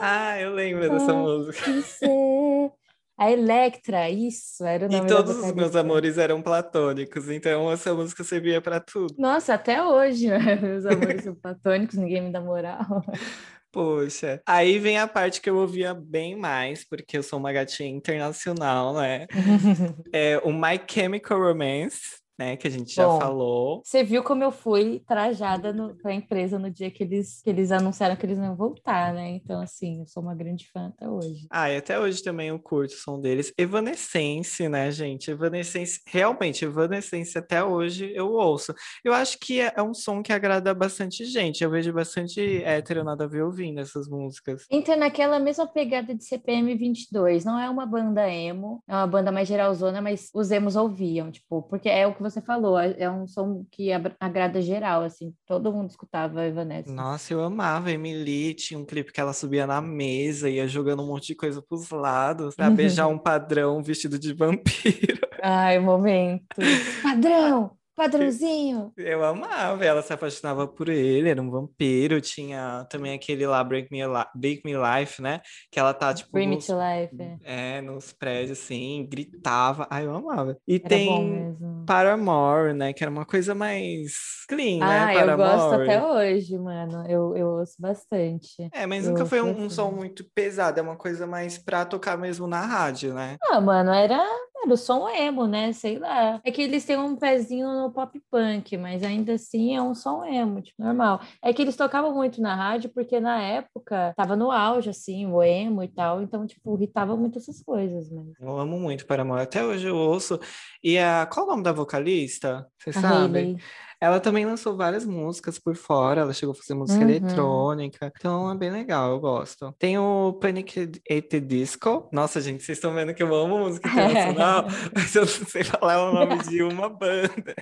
[0.02, 1.82] Ah, eu lembro dessa música.
[1.82, 2.72] ser.
[3.20, 7.70] A Electra, isso, era o E nome da todos os meus amores eram platônicos, então
[7.70, 9.14] essa música servia pra tudo.
[9.18, 10.40] Nossa, até hoje, né?
[10.64, 12.80] meus amores são platônicos, ninguém me dá moral.
[13.74, 14.42] Poxa.
[14.48, 18.94] Aí vem a parte que eu ouvia bem mais, porque eu sou uma gatinha internacional,
[18.94, 19.28] né?
[20.14, 22.56] É o My Chemical Romance, né?
[22.56, 23.20] Que a gente já Bom.
[23.20, 23.82] falou.
[23.84, 27.70] Você viu como eu fui trajada no, pra empresa no dia que eles, que eles
[27.70, 29.32] anunciaram que eles não iam voltar, né?
[29.32, 31.46] Então, assim, eu sou uma grande fã até hoje.
[31.52, 33.54] Ah, e até hoje também eu curto o som deles.
[33.58, 35.30] Evanescence, né, gente?
[35.30, 38.74] Evanescence, realmente, Evanescence até hoje eu ouço.
[39.04, 41.62] Eu acho que é, é um som que agrada bastante gente.
[41.62, 44.66] Eu vejo bastante hétero nada a ver ouvindo essas músicas.
[44.72, 47.44] Entra naquela mesma pegada de CPM 22.
[47.44, 51.64] Não é uma banda emo, é uma banda mais geralzona, mas os emos ouviam, tipo,
[51.64, 55.72] porque é o que você falou, é é um som que agrada geral, assim, todo
[55.72, 56.94] mundo escutava Evanescence.
[56.94, 58.54] Nossa, eu amava Emily.
[58.54, 61.90] Tinha um clipe que ela subia na mesa, ia jogando um monte de coisa pros
[61.90, 65.20] lados, pra beijar um padrão vestido de vampiro.
[65.42, 66.44] Ai, momento.
[67.02, 68.94] Padrão, padrãozinho.
[68.98, 72.22] Eu amava, ela se apaixonava por ele, era um vampiro.
[72.22, 74.00] Tinha também aquele lá, Break Me,
[74.36, 75.42] Break Me Life, né?
[75.72, 77.40] Que ela tá, tipo, Bring Me nos, to Life.
[77.44, 77.82] é.
[77.82, 79.86] nos prédios, assim, gritava.
[79.90, 80.58] Ai, eu amava.
[80.68, 81.58] E Era tem.
[81.86, 82.94] Paramore, né?
[82.94, 84.86] Que era uma coisa mais clean, né?
[84.86, 85.90] Ah, eu gosto Paramore.
[85.90, 87.06] até hoje, mano.
[87.08, 88.70] Eu, eu ouço bastante.
[88.74, 91.86] É, mas Eu nunca foi um, um som muito pesado, é uma coisa mais pra
[91.86, 93.38] tocar mesmo na rádio, né?
[93.44, 94.24] Ah, mano, era,
[94.64, 95.72] era o som emo, né?
[95.74, 96.40] Sei lá.
[96.44, 100.24] É que eles têm um pezinho no pop punk, mas ainda assim é um som
[100.26, 101.22] emo, tipo, normal.
[101.42, 105.42] É que eles tocavam muito na rádio porque na época tava no auge, assim, o
[105.42, 108.28] emo e tal, então, tipo, irritava muito essas coisas, mas.
[108.40, 110.40] Eu amo muito Paramore, até hoje eu ouço.
[110.84, 112.68] E a, qual o nome da vocalista?
[112.78, 113.38] Você A sabe?
[113.40, 113.58] Hailey.
[114.02, 117.10] Ela também lançou várias músicas por fora, ela chegou a fazer música Uhum.
[117.10, 119.76] eletrônica, então é bem legal, eu gosto.
[119.78, 120.80] Tem o Panic!
[121.12, 122.08] at the Disco.
[122.12, 126.02] Nossa, gente, vocês estão vendo que eu amo música internacional, mas eu não sei falar
[126.10, 127.54] o nome de uma banda.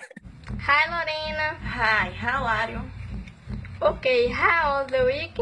[0.60, 1.58] Hi, Lorena.
[1.64, 2.82] Hi, how are you?
[3.82, 5.34] Okay, how was the week?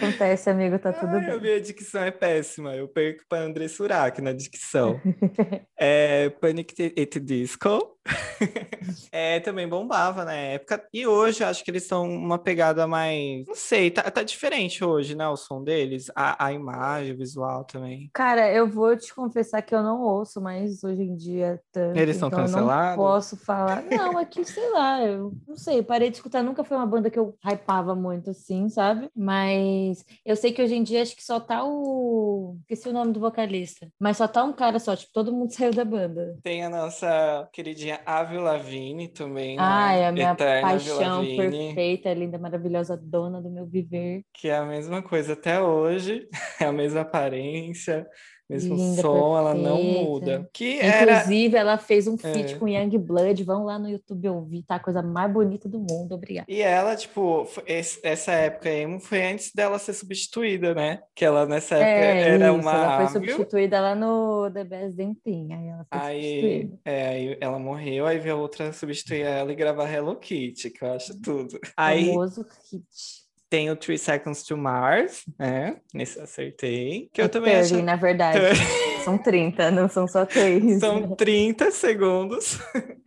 [0.00, 1.40] Acontece, amigo, tá tudo Ai, a bem.
[1.40, 2.74] minha dicção é péssima.
[2.74, 5.00] Eu perco para André Surak na dicção.
[5.78, 6.70] é, Panic!
[6.80, 7.98] at the Disco.
[9.12, 10.82] é, também bombava na época.
[10.92, 13.46] E hoje acho que eles estão uma pegada mais.
[13.46, 15.28] Não sei, tá, tá diferente hoje, né?
[15.28, 18.10] O som deles, a, a imagem, o visual também.
[18.14, 21.98] Cara, eu vou te confessar que eu não ouço mais hoje em dia tanto.
[21.98, 22.96] Eles estão então eu cancelados?
[22.96, 23.82] Não posso falar.
[23.82, 26.42] Não, aqui, sei lá, eu não sei, parei de escutar.
[26.42, 29.10] Nunca foi uma banda que eu hypava muito assim, sabe?
[29.14, 29.89] Mas
[30.24, 32.56] eu sei que hoje em dia acho que só tá o.
[32.62, 33.88] Esqueci o nome do vocalista.
[33.98, 36.36] Mas só tá um cara só, tipo, todo mundo saiu da banda.
[36.42, 39.62] Tem a nossa queridinha Avril Lavigne também, né?
[39.62, 44.24] Ah, é a minha Eterna paixão perfeita, linda, maravilhosa, dona do meu viver.
[44.32, 46.28] Que é a mesma coisa até hoje,
[46.60, 48.06] é a mesma aparência,
[48.50, 50.02] mesmo Linda, som, ela não perfeita.
[50.04, 50.50] muda.
[50.52, 52.56] Que era Inclusive, ela fez um feat É.
[52.58, 53.44] com Young Blood.
[53.44, 54.74] Vão lá no YouTube ouvir, tá?
[54.74, 56.14] A coisa mais bonita do mundo.
[56.14, 56.46] Obrigada.
[56.50, 61.00] E ela, tipo, esse- essa época emo foi antes dela ser substituída, né?
[61.14, 64.96] Que ela nessa época É, era isso, uma ela foi substituída lá no The Best
[64.96, 65.52] Damn Thing.
[65.52, 66.78] Aí ela foi aí, substituída.
[66.84, 70.84] é, aí ela morreu, aí veio a outra substituir ela e gravar Hello Kitty, que
[70.84, 71.58] eu acho tudo.
[71.76, 72.84] Aí Famoso hit.
[73.50, 75.76] Tem o Three Seconds to Mars, né?
[75.92, 77.10] Nesse acertei.
[77.12, 77.82] Que eu É também 30, acho.
[77.84, 78.38] na verdade.
[79.04, 80.80] São 30, não são só três.
[80.80, 82.58] São 30 segundos,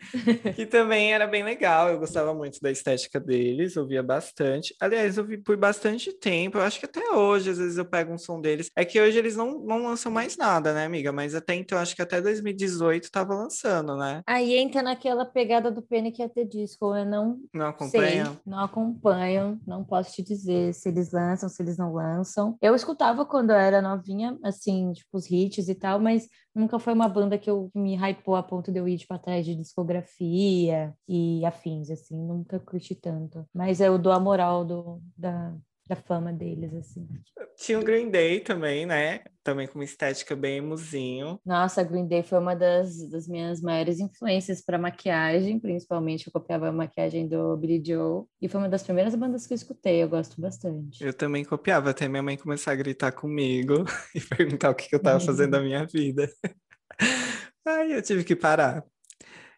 [0.55, 1.89] que também era bem legal.
[1.89, 4.75] Eu gostava muito da estética deles, ouvia bastante.
[4.81, 6.57] Aliás, eu vi por bastante tempo.
[6.57, 8.69] Eu acho que até hoje, às vezes, eu pego um som deles.
[8.75, 11.11] É que hoje eles não, não lançam mais nada, né, amiga?
[11.11, 14.21] Mas até então, acho que até 2018 tava lançando, né?
[14.25, 16.21] Aí entra naquela pegada do Panic!
[16.21, 16.95] at the Disco.
[16.95, 18.39] Eu não Não sei, acompanha?
[18.45, 19.59] não acompanho.
[19.65, 22.57] Não posso te dizer se eles lançam, se eles não lançam.
[22.61, 26.93] Eu escutava quando eu era novinha, assim, tipo, os hits e tal, mas nunca foi
[26.93, 30.95] uma banda que eu me hypou a ponto de eu ir, tipo, atrás de discografia
[31.05, 32.15] e afins, assim.
[32.15, 33.45] Nunca curti tanto.
[33.53, 35.53] Mas eu dou a moral do, da,
[35.87, 37.07] da fama deles, assim.
[37.57, 39.21] Tinha o Green Day também, né?
[39.43, 41.39] Também com uma estética bem emuzinho.
[41.45, 46.69] Nossa, Green Day foi uma das, das minhas maiores influências para maquiagem, principalmente eu copiava
[46.69, 50.09] a maquiagem do Billy Joe, e foi uma das primeiras bandas que eu escutei, eu
[50.09, 51.03] gosto bastante.
[51.03, 53.83] Eu também copiava, até minha mãe começar a gritar comigo
[54.15, 56.29] e perguntar o que que eu tava fazendo da minha vida.
[57.65, 58.83] Aí eu tive que parar.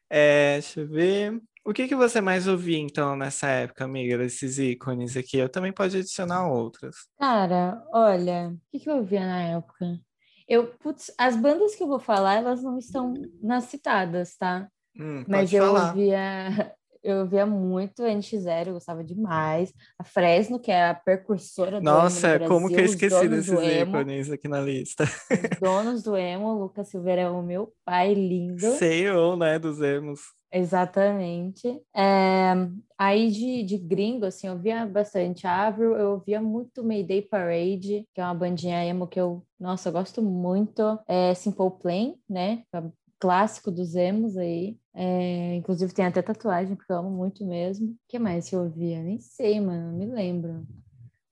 [0.10, 1.42] É, deixa eu ver.
[1.68, 5.38] O que que você mais ouvia, então, nessa época, amiga, desses ícones aqui?
[5.38, 6.96] Eu também pode adicionar outras.
[7.20, 10.00] Cara, olha, o que, que eu ouvia na época?
[10.48, 14.68] Eu, putz, as bandas que eu vou falar, elas não estão nas citadas, tá?
[14.96, 15.90] Hum, Mas eu falar.
[15.90, 19.74] ouvia, eu ouvia muito NX0, eu gostava demais.
[19.98, 23.50] A Fresno, que é a precursora do emo no Nossa, como que eu esqueci desses
[23.50, 25.04] emo, ícones aqui na lista?
[25.32, 28.60] os donos do emo, o Lucas Silveira é o meu pai lindo.
[28.78, 30.22] CEO, né, dos emos.
[30.58, 31.68] Exatamente.
[31.94, 32.54] É,
[32.98, 38.22] aí de, de gringo, assim, eu via bastante Avril, eu ouvia muito Mayday Parade, que
[38.22, 40.82] é uma bandinha emo que eu, nossa, eu gosto muito.
[41.10, 42.64] É Simple Plan, né?
[42.74, 42.84] é
[43.20, 44.78] Clássico dos emos aí.
[44.94, 47.88] É, inclusive tem até tatuagem, porque eu amo muito mesmo.
[47.90, 49.04] O que mais que eu ouvia?
[49.04, 50.66] Nem sei, mano, não me lembro.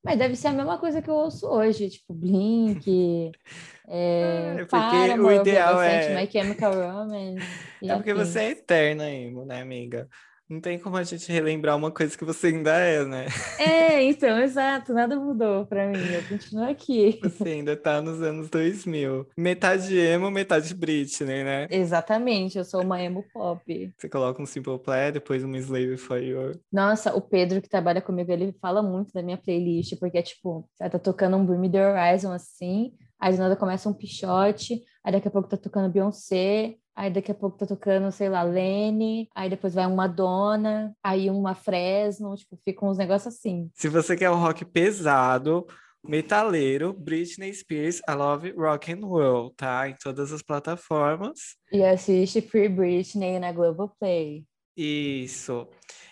[0.04, 3.32] Mas deve ser a mesma coisa que eu ouço hoje, tipo Blink,
[3.88, 7.40] é, É, Paramore, o ideal é- My Chemical Romance.
[7.84, 8.28] É porque afins.
[8.28, 10.08] você é eterna emo, né, amiga?
[10.54, 13.26] Não tem como a gente relembrar uma coisa que você ainda é, né?
[13.58, 17.20] É, então, exato, nada mudou pra mim, eu continuo aqui.
[17.24, 19.28] Você ainda tá nos anos 2000.
[19.36, 21.68] Metade emo, metade Britney, né?
[21.72, 23.92] Exatamente, eu sou uma emo pop.
[23.98, 26.52] Você coloca um Simple Plan, depois uma Slave for You.
[26.72, 30.70] Nossa, o Pedro que trabalha comigo, ele fala muito da minha playlist, porque é tipo,
[30.76, 34.84] você tá tocando um Bring Me The Horizon assim, aí do nada começa um Pichote,
[35.04, 38.44] aí daqui a pouco tá tocando Beyoncé, aí daqui a pouco tá tocando, sei lá,
[38.44, 43.70] Lene, aí depois vai uma Madonna, aí uma Fresno, tipo, ficam uns negócios assim.
[43.74, 45.66] Se você quer o rock pesado,
[46.04, 49.90] metaleiro, Britney Spears, I Love Rock and Roll, tá?
[49.90, 51.56] Em todas as plataformas.
[51.72, 54.46] E assiste Free Britney na Globoplay.
[54.76, 55.68] Isso.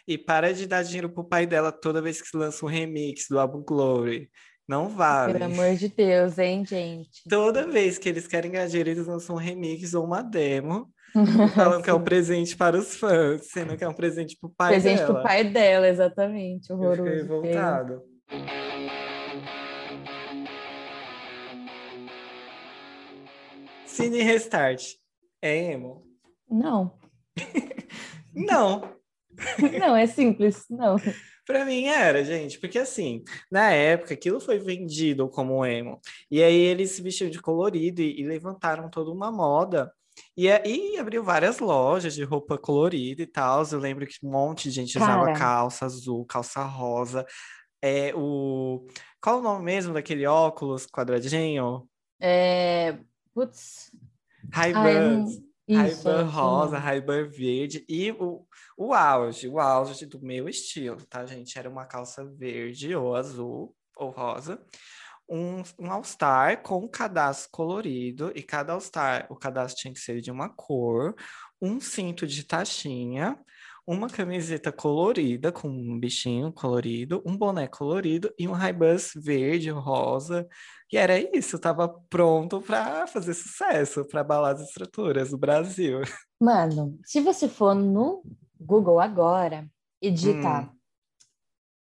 [0.07, 3.39] E para de dar dinheiro pro pai dela toda vez que lança um remix do
[3.39, 4.29] álbum Glory.
[4.71, 5.33] Não vale.
[5.33, 7.27] Pelo amor de Deus, hein, gente?
[7.29, 10.89] Toda vez que eles querem ganhar dinheiro, eles lançam um remix ou uma demo,
[11.53, 14.71] falando que é um presente para os fãs, sendo que é um presente pro pai
[14.71, 15.13] Presente dela.
[15.13, 16.69] pro pai dela, exatamente.
[16.69, 17.03] Eu Horroroso.
[17.03, 17.41] fiquei feio.
[17.41, 18.01] revoltado.
[23.85, 24.83] Cine Restart.
[25.41, 26.01] É emo?
[26.49, 26.97] Não,
[28.33, 28.89] Não.
[29.79, 30.95] não, é simples, não.
[31.45, 35.99] Pra mim era, gente, porque assim, na época aquilo foi vendido como emo.
[36.29, 39.91] E aí eles se vestiam de colorido e, e levantaram toda uma moda.
[40.37, 43.63] E aí abriu várias lojas de roupa colorida e tal.
[43.71, 45.39] Eu lembro que um monte de gente usava Cara.
[45.39, 47.25] calça azul, calça rosa.
[47.81, 48.85] É o.
[49.19, 51.87] Qual o nome mesmo daquele óculos quadradinho?
[52.19, 52.97] É...
[53.33, 53.91] Putz.
[54.43, 55.17] Eu Ray-Ban.
[55.19, 56.77] não- Isso, Ray-Ban rosa.
[56.77, 58.45] Ray-Ban verde e o,
[58.77, 61.57] o auge, o auge do meu estilo, tá, gente?
[61.57, 64.61] Era uma calça verde ou azul ou rosa,
[65.29, 70.29] um, um All-Star com cadastro colorido e cada All-Star, o cadastro tinha que ser de
[70.29, 71.15] uma cor,
[71.61, 73.39] um cinto de taxinha,
[73.85, 80.47] uma camiseta colorida com um bichinho colorido, um boné colorido e um Ray-Bans verde, rosa.
[80.91, 86.01] E era isso, tava pronto para fazer sucesso, para abalar as estruturas do Brasil.
[86.39, 88.23] Mano, se você for no
[88.59, 89.67] Google agora
[90.01, 90.77] e digitar Hum.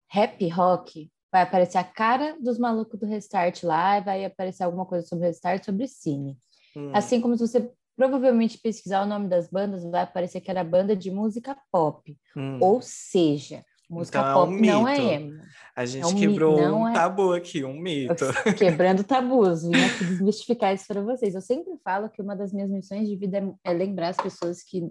[0.09, 4.85] rap rock, vai aparecer a cara dos malucos do Restart lá, e vai aparecer alguma
[4.85, 6.37] coisa sobre Restart, sobre cine.
[6.75, 6.91] Hum.
[6.93, 10.95] Assim como se você provavelmente pesquisar o nome das bandas, vai aparecer que era banda
[10.95, 12.17] de música pop.
[12.33, 12.57] Hum.
[12.61, 15.41] Ou seja, música Então é um pop não é emo.
[15.75, 18.23] A gente é um quebrou mito, não um é- tabu aqui, um mito.
[18.57, 21.35] Quebrando tabus, vim aqui desmistificar isso para vocês.
[21.35, 24.89] Eu sempre falo que uma das minhas missões de vida é- lembrar as pessoas que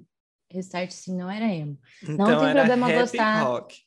[0.52, 1.78] Restart sim não era emo.
[2.02, 3.42] Então tem era problema gostar.
[3.42, 3.78] rock.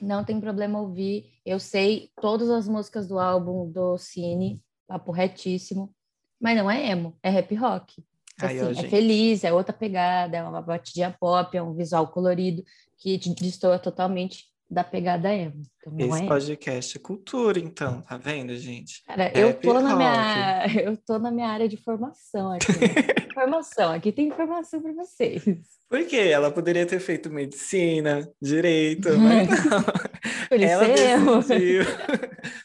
[0.00, 1.26] Não tem problema ouvir.
[1.44, 5.94] Eu sei todas as músicas do álbum do Cine, papo retíssimo,
[6.40, 8.02] mas não é emo, é rap rock.
[8.40, 12.08] Aí, Assim, ó, é feliz, é outra pegada, é uma batidinha pop, é um visual
[12.08, 12.62] colorido
[12.98, 15.62] que destoa totalmente da pegada emo.
[15.78, 19.02] Então, não Esse é podcast é cultura, então, tá vendo, gente?
[19.04, 22.66] Cara, eu Rap tô na minha, eu tô na minha área de formação aqui.
[23.30, 25.42] Informação, aqui tem informação para vocês.
[25.88, 26.16] Por quê?
[26.16, 29.82] Ela poderia ter feito medicina, direito, mas não.
[30.48, 31.84] Por isso Ela é decidiu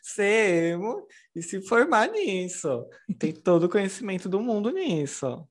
[0.02, 2.84] ser emo e se formar nisso.
[3.20, 5.48] Tem todo o conhecimento do mundo nisso.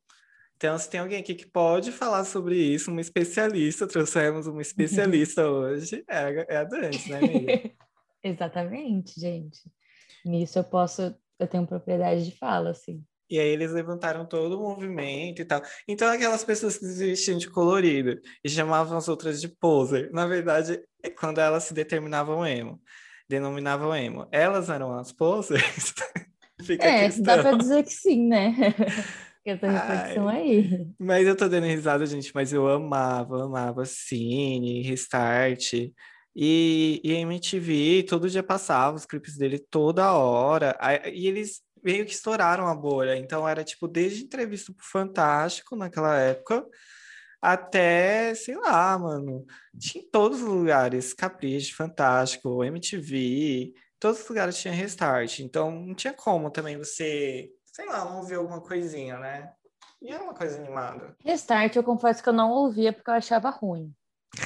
[0.65, 5.45] Então, se tem alguém aqui que pode falar sobre isso, uma especialista, trouxemos uma especialista
[5.47, 7.71] hoje, é a, é a Dante, né, amiga?
[8.25, 9.61] Exatamente, gente.
[10.25, 13.05] Nisso eu posso, eu tenho propriedade de fala, assim.
[13.29, 15.61] E aí eles levantaram todo o movimento e tal.
[15.87, 20.27] Então, aquelas pessoas que se vestiam de colorido e chamavam as outras de poser, na
[20.27, 22.81] verdade, é quando elas se determinavam emo,
[23.29, 24.27] denominavam emo.
[24.33, 25.93] Elas eram as posers?
[26.65, 28.55] Fica É, dá para dizer que sim, né?
[29.45, 30.41] Essa reflexão Ai.
[30.41, 30.87] aí.
[30.99, 35.75] Mas eu tô dando risada, gente, mas eu amava, amava Cine, Restart
[36.35, 40.77] e, e MTV, todo dia passava os clipes dele toda hora.
[41.13, 43.17] E eles meio que estouraram a bolha.
[43.17, 46.67] Então era tipo desde entrevista pro Fantástico naquela época
[47.45, 49.45] até, sei lá, mano,
[49.79, 55.41] tinha em todos os lugares, Capricho, Fantástico, MTV, todos os lugares tinha Restart.
[55.41, 59.53] Então não tinha como também você, sei lá, não ouvir alguma coisinha, né?
[60.01, 61.17] E era uma coisa animada.
[61.25, 63.93] Restart, eu confesso que eu não ouvia porque eu achava ruim.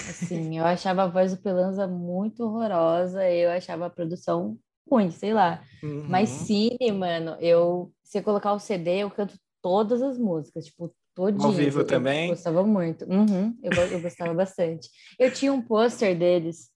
[0.08, 4.58] Assim, eu achava a voz do Pelanza muito horrorosa, eu achava a produção
[4.90, 5.62] ruim, sei lá.
[6.08, 6.36] Mas Uhum.
[6.46, 11.52] cine, mano, eu se eu colocar o CD, eu canto todas as músicas, tipo, todinho.
[11.52, 12.28] vivo Eu- também?
[12.30, 13.04] Eu gostava muito.
[13.04, 14.88] Uhum, eu, eu gostava bastante.
[15.18, 16.70] Eu tinha um pôster deles.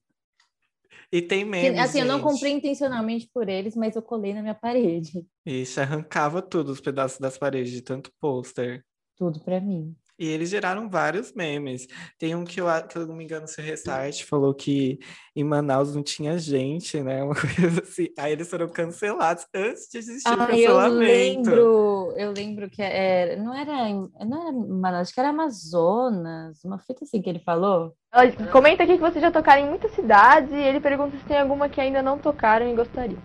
[1.13, 2.25] E tem memes, assim, eu não gente.
[2.25, 5.27] comprei intencionalmente por eles, mas eu colei na minha parede.
[5.45, 8.83] Isso, arrancava tudo, os pedaços das paredes, de tanto pôster.
[9.17, 9.95] Tudo pra mim.
[10.19, 11.87] E eles geraram vários memes.
[12.19, 14.99] Tem um que eu, que eu não me engano, se o Restart falou que
[15.35, 17.23] em Manaus não tinha gente, né?
[17.25, 18.09] Uma coisa assim.
[18.19, 21.51] Aí eles foram cancelados antes de existir o Ah, eu cancelamento.
[21.51, 26.63] lembro, eu lembro que era, não era, em- não era Manaus, acho que era Amazonas,
[26.65, 27.95] uma fita assim que ele falou.
[28.51, 31.69] Comenta aqui que vocês já tocaram em muitas cidades e ele pergunta se tem alguma
[31.69, 33.19] que ainda não tocaram e gostariam.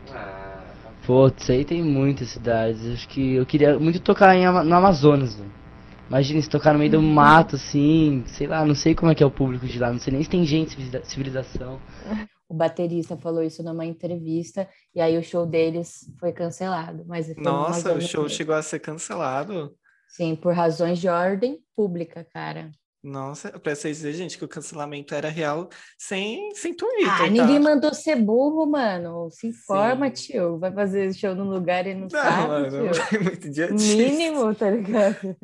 [1.05, 2.85] Putz, aí tem muitas cidades.
[2.93, 5.56] Acho que eu queria muito tocar em, no Amazonas, velho.
[6.09, 9.21] Imagina se tocar no meio do mato, assim, sei lá, não sei como é que
[9.21, 11.81] é o público de lá, não sei nem se tem gente, civiliza- civilização.
[12.47, 17.93] O baterista falou isso numa entrevista e aí o show deles foi cancelado, mas Nossa,
[17.93, 19.75] o show chegou a ser cancelado.
[20.07, 22.71] Sim, por razões de ordem pública, cara.
[23.03, 27.29] Nossa, pra vocês dizer, gente, que o cancelamento era real sem, sem Twitter, Ah, tá?
[27.29, 29.29] ninguém mandou ser burro, mano.
[29.29, 30.31] Se informa, Sim.
[30.31, 30.57] tio.
[30.57, 32.91] Vai fazer show num lugar e não, Não, sabe, mano, tio.
[33.19, 33.95] é muito idiotice.
[33.97, 35.35] Mínimo, tá ligado?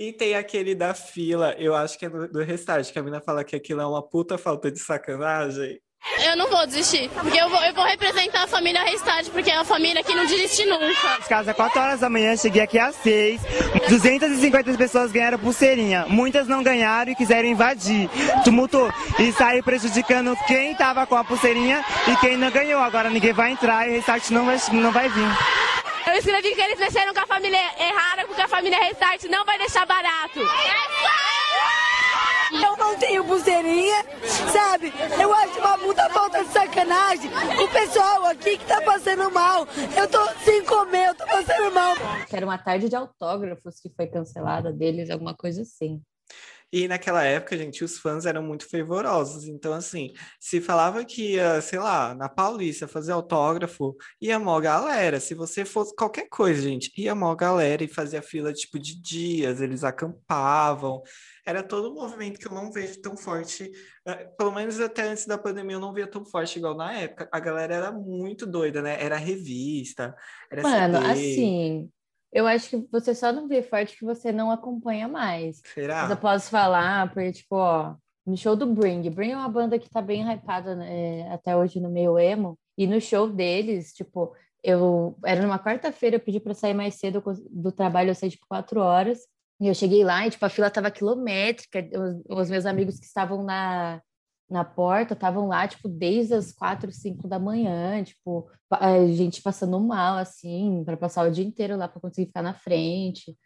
[0.00, 3.20] E tem aquele da fila, eu acho que é do, do Restart, que a mina
[3.20, 5.78] fala que aquilo é uma puta falta de sacanagem.
[6.24, 9.56] Eu não vou desistir, porque eu vou, eu vou representar a família Restart, porque é
[9.56, 11.18] uma família que não desiste nunca.
[11.28, 13.42] Casa 4 horas da manhã, cheguei aqui às 6.
[13.90, 16.06] 250 pessoas ganharam pulseirinha.
[16.08, 18.08] Muitas não ganharam e quiseram invadir.
[18.42, 18.90] Tumultou.
[19.18, 22.80] E saiu prejudicando quem tava com a pulseirinha e quem não ganhou.
[22.80, 25.28] Agora ninguém vai entrar e o restart não vai, não vai vir.
[26.10, 29.56] Eu escrevi que eles mexeram com a família errada, porque a família Restart não vai
[29.58, 30.40] deixar barato.
[32.52, 34.04] Eu não tenho pulseirinha,
[34.52, 34.92] sabe?
[35.22, 37.30] Eu acho uma puta falta de sacanagem.
[37.62, 39.68] O pessoal aqui que tá passando mal.
[39.96, 41.94] Eu tô sem comer, eu tô passando mal.
[42.32, 46.02] Era uma tarde de autógrafos que foi cancelada deles, alguma coisa assim.
[46.72, 49.44] E naquela época, gente, os fãs eram muito fervorosos.
[49.46, 55.18] Então, assim, se falava que ia, sei lá, na Paulista fazer autógrafo, ia mó galera.
[55.18, 59.60] Se você fosse qualquer coisa, gente, ia mó galera e fazia fila, tipo, de dias,
[59.60, 61.02] eles acampavam.
[61.44, 63.70] Era todo um movimento que eu não vejo tão forte.
[64.06, 67.28] eh, Pelo menos até antes da pandemia, eu não via tão forte igual na época.
[67.32, 69.02] A galera era muito doida, né?
[69.02, 70.14] Era revista,
[70.50, 71.06] era Mano, CD.
[71.12, 71.90] assim,
[72.32, 75.60] eu acho que você só não vê forte que você não acompanha mais.
[75.74, 76.02] Será?
[76.02, 77.94] Mas eu posso falar, porque, tipo, ó,
[78.26, 81.80] no show do Bring, Bring é uma banda que tá bem hypada né, até hoje
[81.80, 86.54] no meio emo, e no show deles, tipo, eu era numa quarta-feira, eu pedi pra
[86.54, 89.20] sair mais cedo do trabalho, eu saí, tipo, quatro horas,
[89.60, 93.06] e eu cheguei lá e, tipo, a fila tava quilométrica, os, os meus amigos que
[93.06, 94.00] estavam na,
[94.50, 99.78] na porta estavam lá, tipo, desde as quatro, cinco da manhã, tipo, a gente passando
[99.80, 103.36] mal, assim, para passar o dia inteiro lá para conseguir ficar na frente.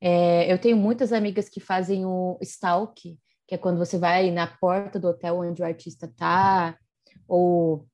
[0.00, 4.46] É, eu tenho muitas amigas que fazem o stalk, que é quando você vai na
[4.46, 6.76] porta do hotel onde o artista tá,
[7.26, 7.86] ou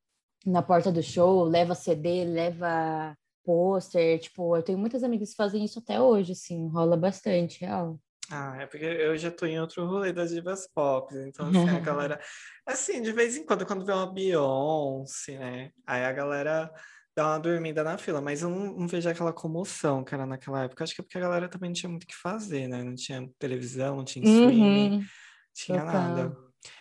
[0.44, 5.64] na porta do show, leva CD, leva pôster, tipo, eu tenho muitas amigas que fazem
[5.64, 7.98] isso até hoje, assim, rola bastante, real.
[8.30, 11.78] Ah, é porque eu já tô em outro rolê das divas pop, então assim, a
[11.80, 12.20] galera,
[12.66, 16.70] assim, de vez em quando, quando vê uma Beyoncé, né, aí a galera
[17.16, 20.64] dá uma dormida na fila, mas eu não, não vejo aquela comoção que era naquela
[20.64, 22.82] época, acho que é porque a galera também não tinha muito o que fazer, né,
[22.82, 25.10] não tinha televisão, não tinha streaming, Uhum,
[25.54, 25.84] tinha total.
[25.84, 26.36] nada.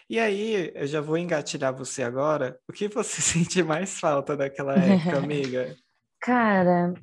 [0.10, 4.76] E aí, eu já vou engatilhar você agora, o que você sente mais falta daquela
[4.78, 5.78] época, amiga?
[6.22, 6.94] Cara,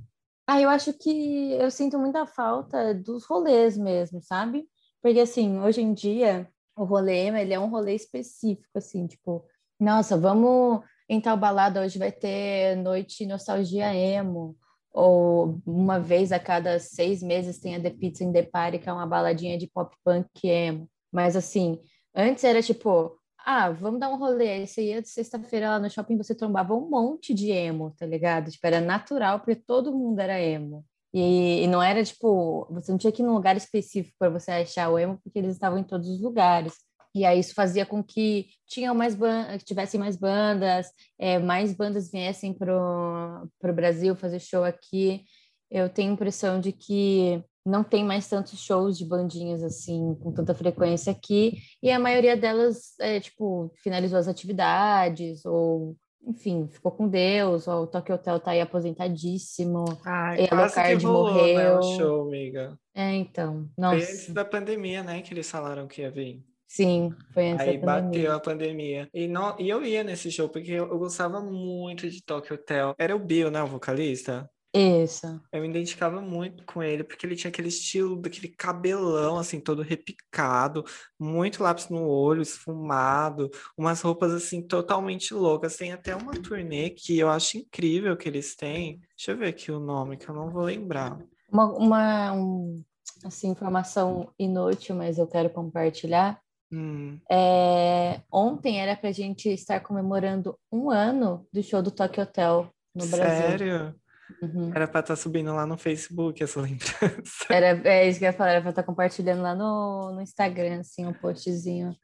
[0.46, 4.68] ah, eu acho que eu sinto muita falta dos rolês mesmo, sabe?
[5.02, 9.44] Porque assim, hoje em dia, o rolê, ele é um rolê específico, assim, tipo,
[9.78, 14.56] nossa, vamos em tal balada, hoje vai ter noite nostalgia emo,
[14.92, 18.88] ou uma vez a cada seis meses tem a The Pizza in the Party, que
[18.88, 20.88] é uma baladinha de pop punk emo.
[21.12, 21.80] Mas assim,
[22.14, 24.66] antes era tipo, ah, vamos dar um rolê.
[24.66, 28.50] Você ia de sexta-feira lá no shopping, você trombava um monte de emo, tá ligado?
[28.50, 30.84] Tipo, era natural, porque todo mundo era emo.
[31.12, 34.50] E, e não era tipo, você não tinha que ir num lugar específico para você
[34.50, 36.74] achar o emo, porque eles estavam em todos os lugares.
[37.14, 40.88] E aí isso fazia com que tinham mais que tivessem mais bandas,
[41.18, 45.24] é, mais bandas viessem pro, pro Brasil fazer show aqui.
[45.70, 50.32] Eu tenho a impressão de que não tem mais tantos shows de bandinhas assim com
[50.32, 55.96] tanta frequência aqui e a maioria delas é, tipo finalizou as atividades ou
[56.26, 60.82] enfim ficou com Deus ou o Tokyo Hotel tá aí aposentadíssimo Ai, e a quase
[60.82, 62.78] que Alucard rolou, né, morreu o show, amiga.
[62.94, 66.42] é então Foi antes nossa da pandemia, né, que eles falaram que ia vir.
[66.66, 69.08] sim foi antes Aí da pandemia bateu a pandemia.
[69.14, 72.94] E, não, e eu ia nesse show porque eu, eu gostava muito de Tokyo Hotel.
[72.98, 74.48] Era o Bill, né, o vocalista?
[74.74, 79.60] Isso Eu me identificava muito com ele, porque ele tinha aquele estilo, daquele cabelão, assim,
[79.60, 80.84] todo repicado,
[81.18, 83.48] muito lápis no olho, esfumado,
[83.78, 85.76] umas roupas, assim, totalmente loucas.
[85.76, 89.00] Tem até uma turnê que eu acho incrível que eles têm.
[89.16, 91.16] Deixa eu ver aqui o nome, que eu não vou lembrar.
[91.52, 92.82] uma, uma um,
[93.24, 100.58] assim informação inútil mas eu quero compartilhar Hum, É, ontem era pra gente estar comemorando
[100.72, 103.46] um ano do show do Tokyo Hotel no Brasil.
[103.46, 103.94] sério?
[104.42, 104.70] Uhum.
[104.74, 107.46] Era pra estar subindo lá no Facebook essa lembrança.
[107.50, 110.80] Era, é isso que eu ia falar, era pra estar compartilhando lá no, no Instagram,
[110.80, 111.94] assim, um postzinho.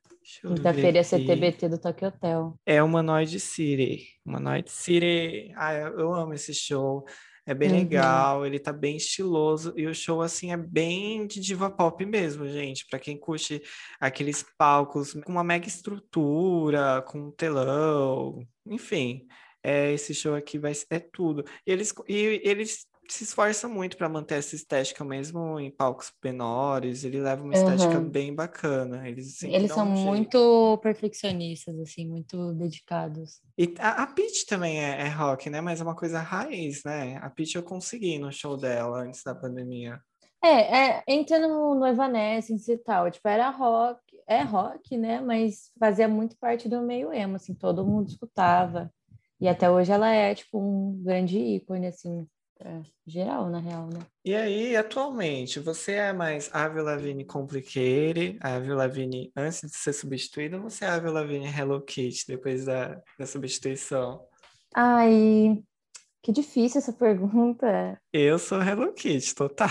[0.64, 1.04] É aqui.
[1.04, 2.54] CTBT do Tokyo Hotel.
[2.64, 4.06] É o Humanoid City.
[4.24, 5.52] Humanoid City.
[5.56, 7.04] Ah, eu amo esse show.
[7.46, 7.76] É bem Uhum.
[7.78, 9.72] legal, ele tá bem estiloso.
[9.76, 12.86] E o show, assim, é bem de diva pop mesmo, gente.
[12.88, 13.60] Pra quem curte
[13.98, 19.26] aqueles palcos com uma mega estrutura, com um telão, enfim.
[19.62, 21.44] É, esse show aqui vai é tudo.
[21.66, 27.04] E eles, e eles se esforçam muito para manter essa estética mesmo em palcos menores.
[27.04, 28.08] Ele leva uma estética Uhum.
[28.08, 29.08] bem bacana.
[29.08, 33.40] Eles Eles são um muito perfeccionistas, assim, muito dedicados.
[33.58, 35.60] E a, a Pitty também é, é rock, né?
[35.60, 37.18] Mas é uma coisa raiz, né?
[37.20, 40.00] A Pitty eu consegui no show dela antes da pandemia.
[40.42, 45.70] É, é entra no, no Evanescence e tal, tipo, era rock, é rock, né, mas
[45.78, 48.90] fazia muito parte do meio emo, assim, todo mundo escutava,
[49.40, 52.26] e até hoje ela é, tipo, um grande ícone, assim,
[52.58, 54.00] pra geral, na real, né.
[54.24, 60.56] E aí, atualmente, você é mais Avril Lavigne Complicated, Avril Lavigne antes de ser substituída,
[60.58, 64.24] ou você é Avril Lavigne Hello Kitty depois da, da substituição?
[64.74, 65.62] Ai,
[66.22, 67.98] que difícil essa pergunta.
[68.12, 69.68] Eu sou Hello Kitty, total.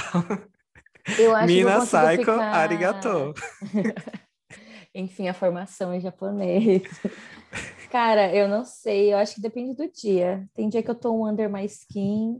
[1.17, 3.33] Eu acho que Mina consigo Saiko ficar- Arigato.
[4.93, 6.81] Enfim, a formação em japonês.
[7.89, 10.47] Cara, eu não sei, eu acho que depende do dia.
[10.53, 12.39] Tem dia que eu tô um Under My Skin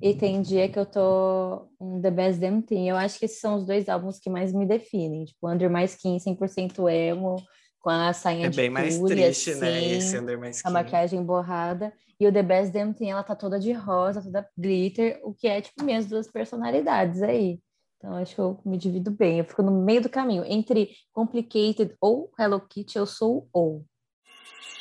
[0.00, 2.88] e tem dia que eu tô um The Best Damn Thing.
[2.88, 5.24] Eu acho que esses são os dois álbuns que mais me definem.
[5.24, 7.36] Tipo, Under My Skin 100% emo,
[7.80, 9.76] com a sainha É de bem mais triste, né?
[9.78, 10.70] assim, Esse Under My a Skin.
[10.72, 11.92] maquiagem borrada.
[12.20, 15.48] E o The Best Damn Thing, ela tá toda de rosa, toda glitter, o que
[15.48, 17.60] é, tipo, minhas duas personalidades aí.
[17.98, 19.38] Então, acho que eu me divido bem.
[19.38, 20.44] Eu fico no meio do caminho.
[20.46, 23.48] Entre Complicated ou Hello Kitty, eu sou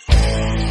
[0.08, 0.65] o ou.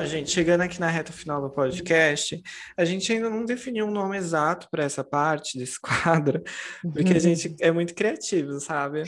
[0.00, 2.42] Então, gente, chegando aqui na reta final do podcast,
[2.74, 6.42] a gente ainda não definiu um nome exato para essa parte desse quadro,
[6.90, 9.02] porque a gente é muito criativo, sabe?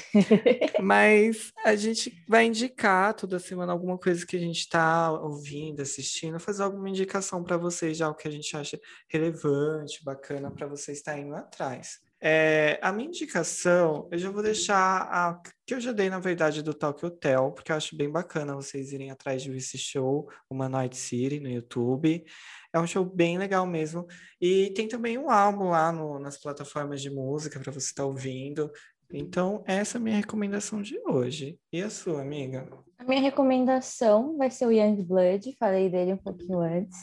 [0.78, 6.38] Mas a gente vai indicar toda semana alguma coisa que a gente está ouvindo, assistindo,
[6.38, 8.78] fazer alguma indicação para vocês, já o que a gente acha
[9.08, 12.00] relevante, bacana para vocês estarem indo atrás.
[12.24, 16.62] É, a minha indicação, eu já vou deixar a que eu já dei, na verdade,
[16.62, 20.28] do Tokyo Hotel, porque eu acho bem bacana vocês irem atrás de ver esse show,
[20.48, 22.24] uma Night City, no YouTube.
[22.72, 24.06] É um show bem legal mesmo.
[24.40, 28.70] E tem também um álbum lá no- nas plataformas de música para você estar ouvindo.
[29.12, 31.58] Então, essa é a minha recomendação de hoje.
[31.72, 32.68] E a sua, amiga?
[32.98, 36.98] A minha recomendação vai ser o Young Blood, falei dele um pouquinho antes.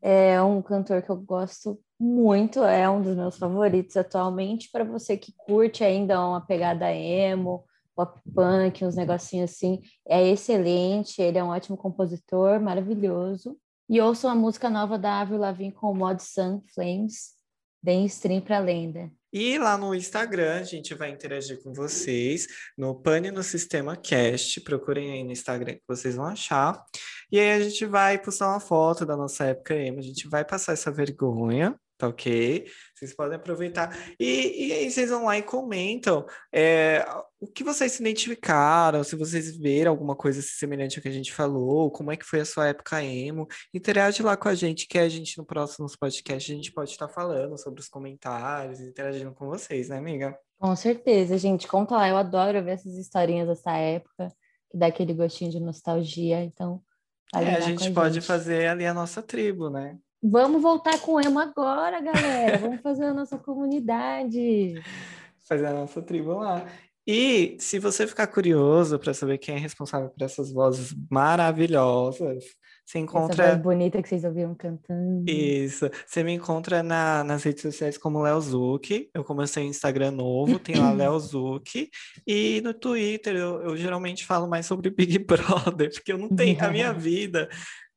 [0.00, 4.68] É um cantor que eu gosto muito, é um dos meus favoritos atualmente.
[4.70, 11.22] Para você que curte ainda uma pegada emo, pop punk, uns negocinhos assim, é excelente.
[11.22, 13.56] Ele é um ótimo compositor, maravilhoso.
[13.88, 17.32] E ouço a música nova da Avril Lavigne com o Mod Sun Flames,
[17.82, 19.10] Deem stream pra lenda.
[19.32, 22.46] E lá no Instagram, a gente vai interagir com vocês
[22.78, 24.60] no Pane no Sistema Cast.
[24.60, 26.80] Procurem aí no Instagram que vocês vão achar.
[27.30, 29.98] E aí a gente vai postar uma foto da nossa época emo.
[29.98, 32.66] A gente vai passar essa vergonha, tá ok?
[32.96, 33.96] Vocês podem aproveitar.
[34.18, 37.04] E, e aí vocês vão lá e comentam é,
[37.40, 41.32] o que vocês se identificaram, se vocês viram alguma coisa semelhante ao que a gente
[41.32, 43.46] falou, como é que foi a sua época emo.
[43.72, 47.08] Interage lá com a gente, que a gente no próximos podcasts a gente pode estar
[47.08, 50.36] falando sobre os comentários, interagindo com vocês, né, amiga?
[50.58, 51.68] Com certeza, gente.
[51.68, 52.08] Conta lá.
[52.08, 54.28] Eu adoro ver essas historinhas dessa época,
[54.70, 56.42] que dá aquele gostinho de nostalgia.
[56.42, 56.82] Então,
[57.34, 58.26] É, a gente pode gente.
[58.26, 59.98] fazer ali a nossa tribo, né?
[60.22, 62.58] Vamos voltar com o emo agora, galera.
[62.58, 64.74] Vamos fazer a nossa comunidade.
[65.48, 66.64] Fazer a nossa tribo lá.
[67.06, 72.44] E se você ficar curioso para saber quem é responsável por essas vozes maravilhosas,
[72.84, 73.48] você Essa encontra.
[73.48, 75.24] voz bonita que vocês ouviram cantando.
[75.28, 75.90] Isso.
[76.06, 79.10] Você me encontra na- nas redes sociais como Léo Zucchi.
[79.12, 81.90] Eu comecei um Instagram novo, tem lá Léo Zucchi.
[82.24, 86.64] E no Twitter eu, eu geralmente falo mais sobre Big Brother, porque eu não tenho.
[86.64, 87.48] A minha vida,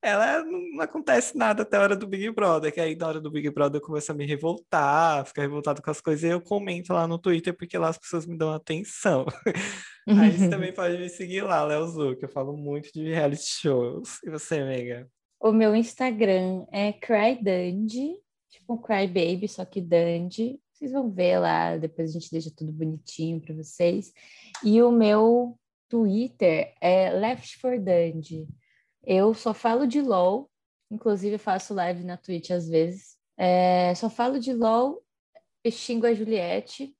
[0.05, 3.31] ela não acontece nada até a hora do Big Brother, que aí na hora do
[3.31, 6.93] Big Brother eu começo a me revoltar, ficar revoltado com as coisas, e eu comento
[6.93, 9.25] lá no Twitter, porque lá as pessoas me dão atenção.
[10.07, 12.23] Aí você também pode me seguir lá, Léo Zucchi.
[12.23, 14.19] Eu falo muito de reality shows.
[14.23, 15.09] E você, amiga?
[15.39, 18.15] O meu Instagram é CryDandy,
[18.49, 20.59] tipo um Cry Baby, só que Dandy.
[20.71, 24.11] Vocês vão ver lá, depois a gente deixa tudo bonitinho para vocês.
[24.63, 25.57] E o meu
[25.89, 28.47] Twitter é Left for Dandy.
[29.05, 30.49] Eu só falo de LOL,
[30.91, 33.15] inclusive faço live na Twitch às vezes.
[33.37, 35.03] É, só falo de LOL,
[35.69, 36.95] xingo a Juliette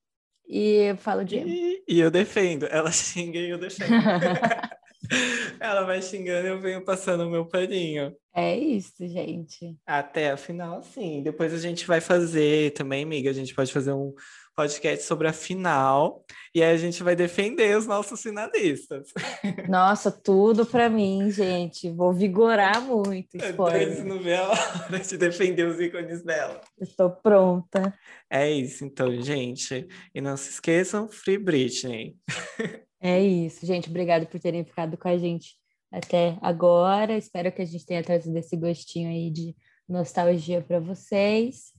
[0.48, 1.38] e eu falo de.
[1.38, 2.66] E, e eu defendo.
[2.66, 3.92] Ela xinga e eu defendo.
[5.60, 8.16] Ela vai xingando e eu venho passando o meu paninho.
[8.34, 9.78] É isso, gente.
[9.86, 11.22] Até a final, sim.
[11.22, 13.30] Depois a gente vai fazer também, amiga.
[13.30, 14.14] A gente pode fazer um
[14.56, 16.24] podcast sobre a final.
[16.54, 19.12] E aí a gente vai defender os nossos finalistas.
[19.68, 21.92] Nossa, tudo para mim, gente.
[21.92, 23.36] Vou vigorar muito.
[23.38, 24.06] Spoiler.
[24.06, 26.62] não vê a hora de defender os ícones dela.
[26.80, 27.94] Estou pronta.
[28.30, 29.88] É isso, então, gente.
[30.14, 32.16] E não se esqueçam, Free Britney.
[33.02, 33.88] É isso, gente.
[33.88, 35.58] Obrigada por terem ficado com a gente
[35.92, 37.16] até agora.
[37.16, 39.56] Espero que a gente tenha trazido esse gostinho aí de
[39.88, 41.75] nostalgia para vocês.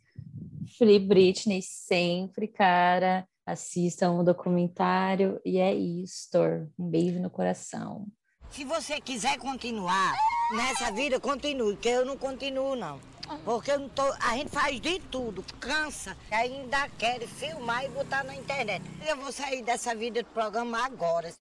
[0.77, 3.27] Free Britney sempre, cara.
[3.47, 6.29] Assistam o documentário e é isso.
[6.79, 8.07] Um beijo no coração.
[8.51, 10.15] Se você quiser continuar
[10.55, 12.99] nessa vida, continue, que eu não continuo, não.
[13.45, 17.89] Porque eu não tô, a gente faz de tudo, cansa, e ainda quer filmar e
[17.89, 18.85] botar na internet.
[19.07, 21.33] Eu vou sair dessa vida de programa agora.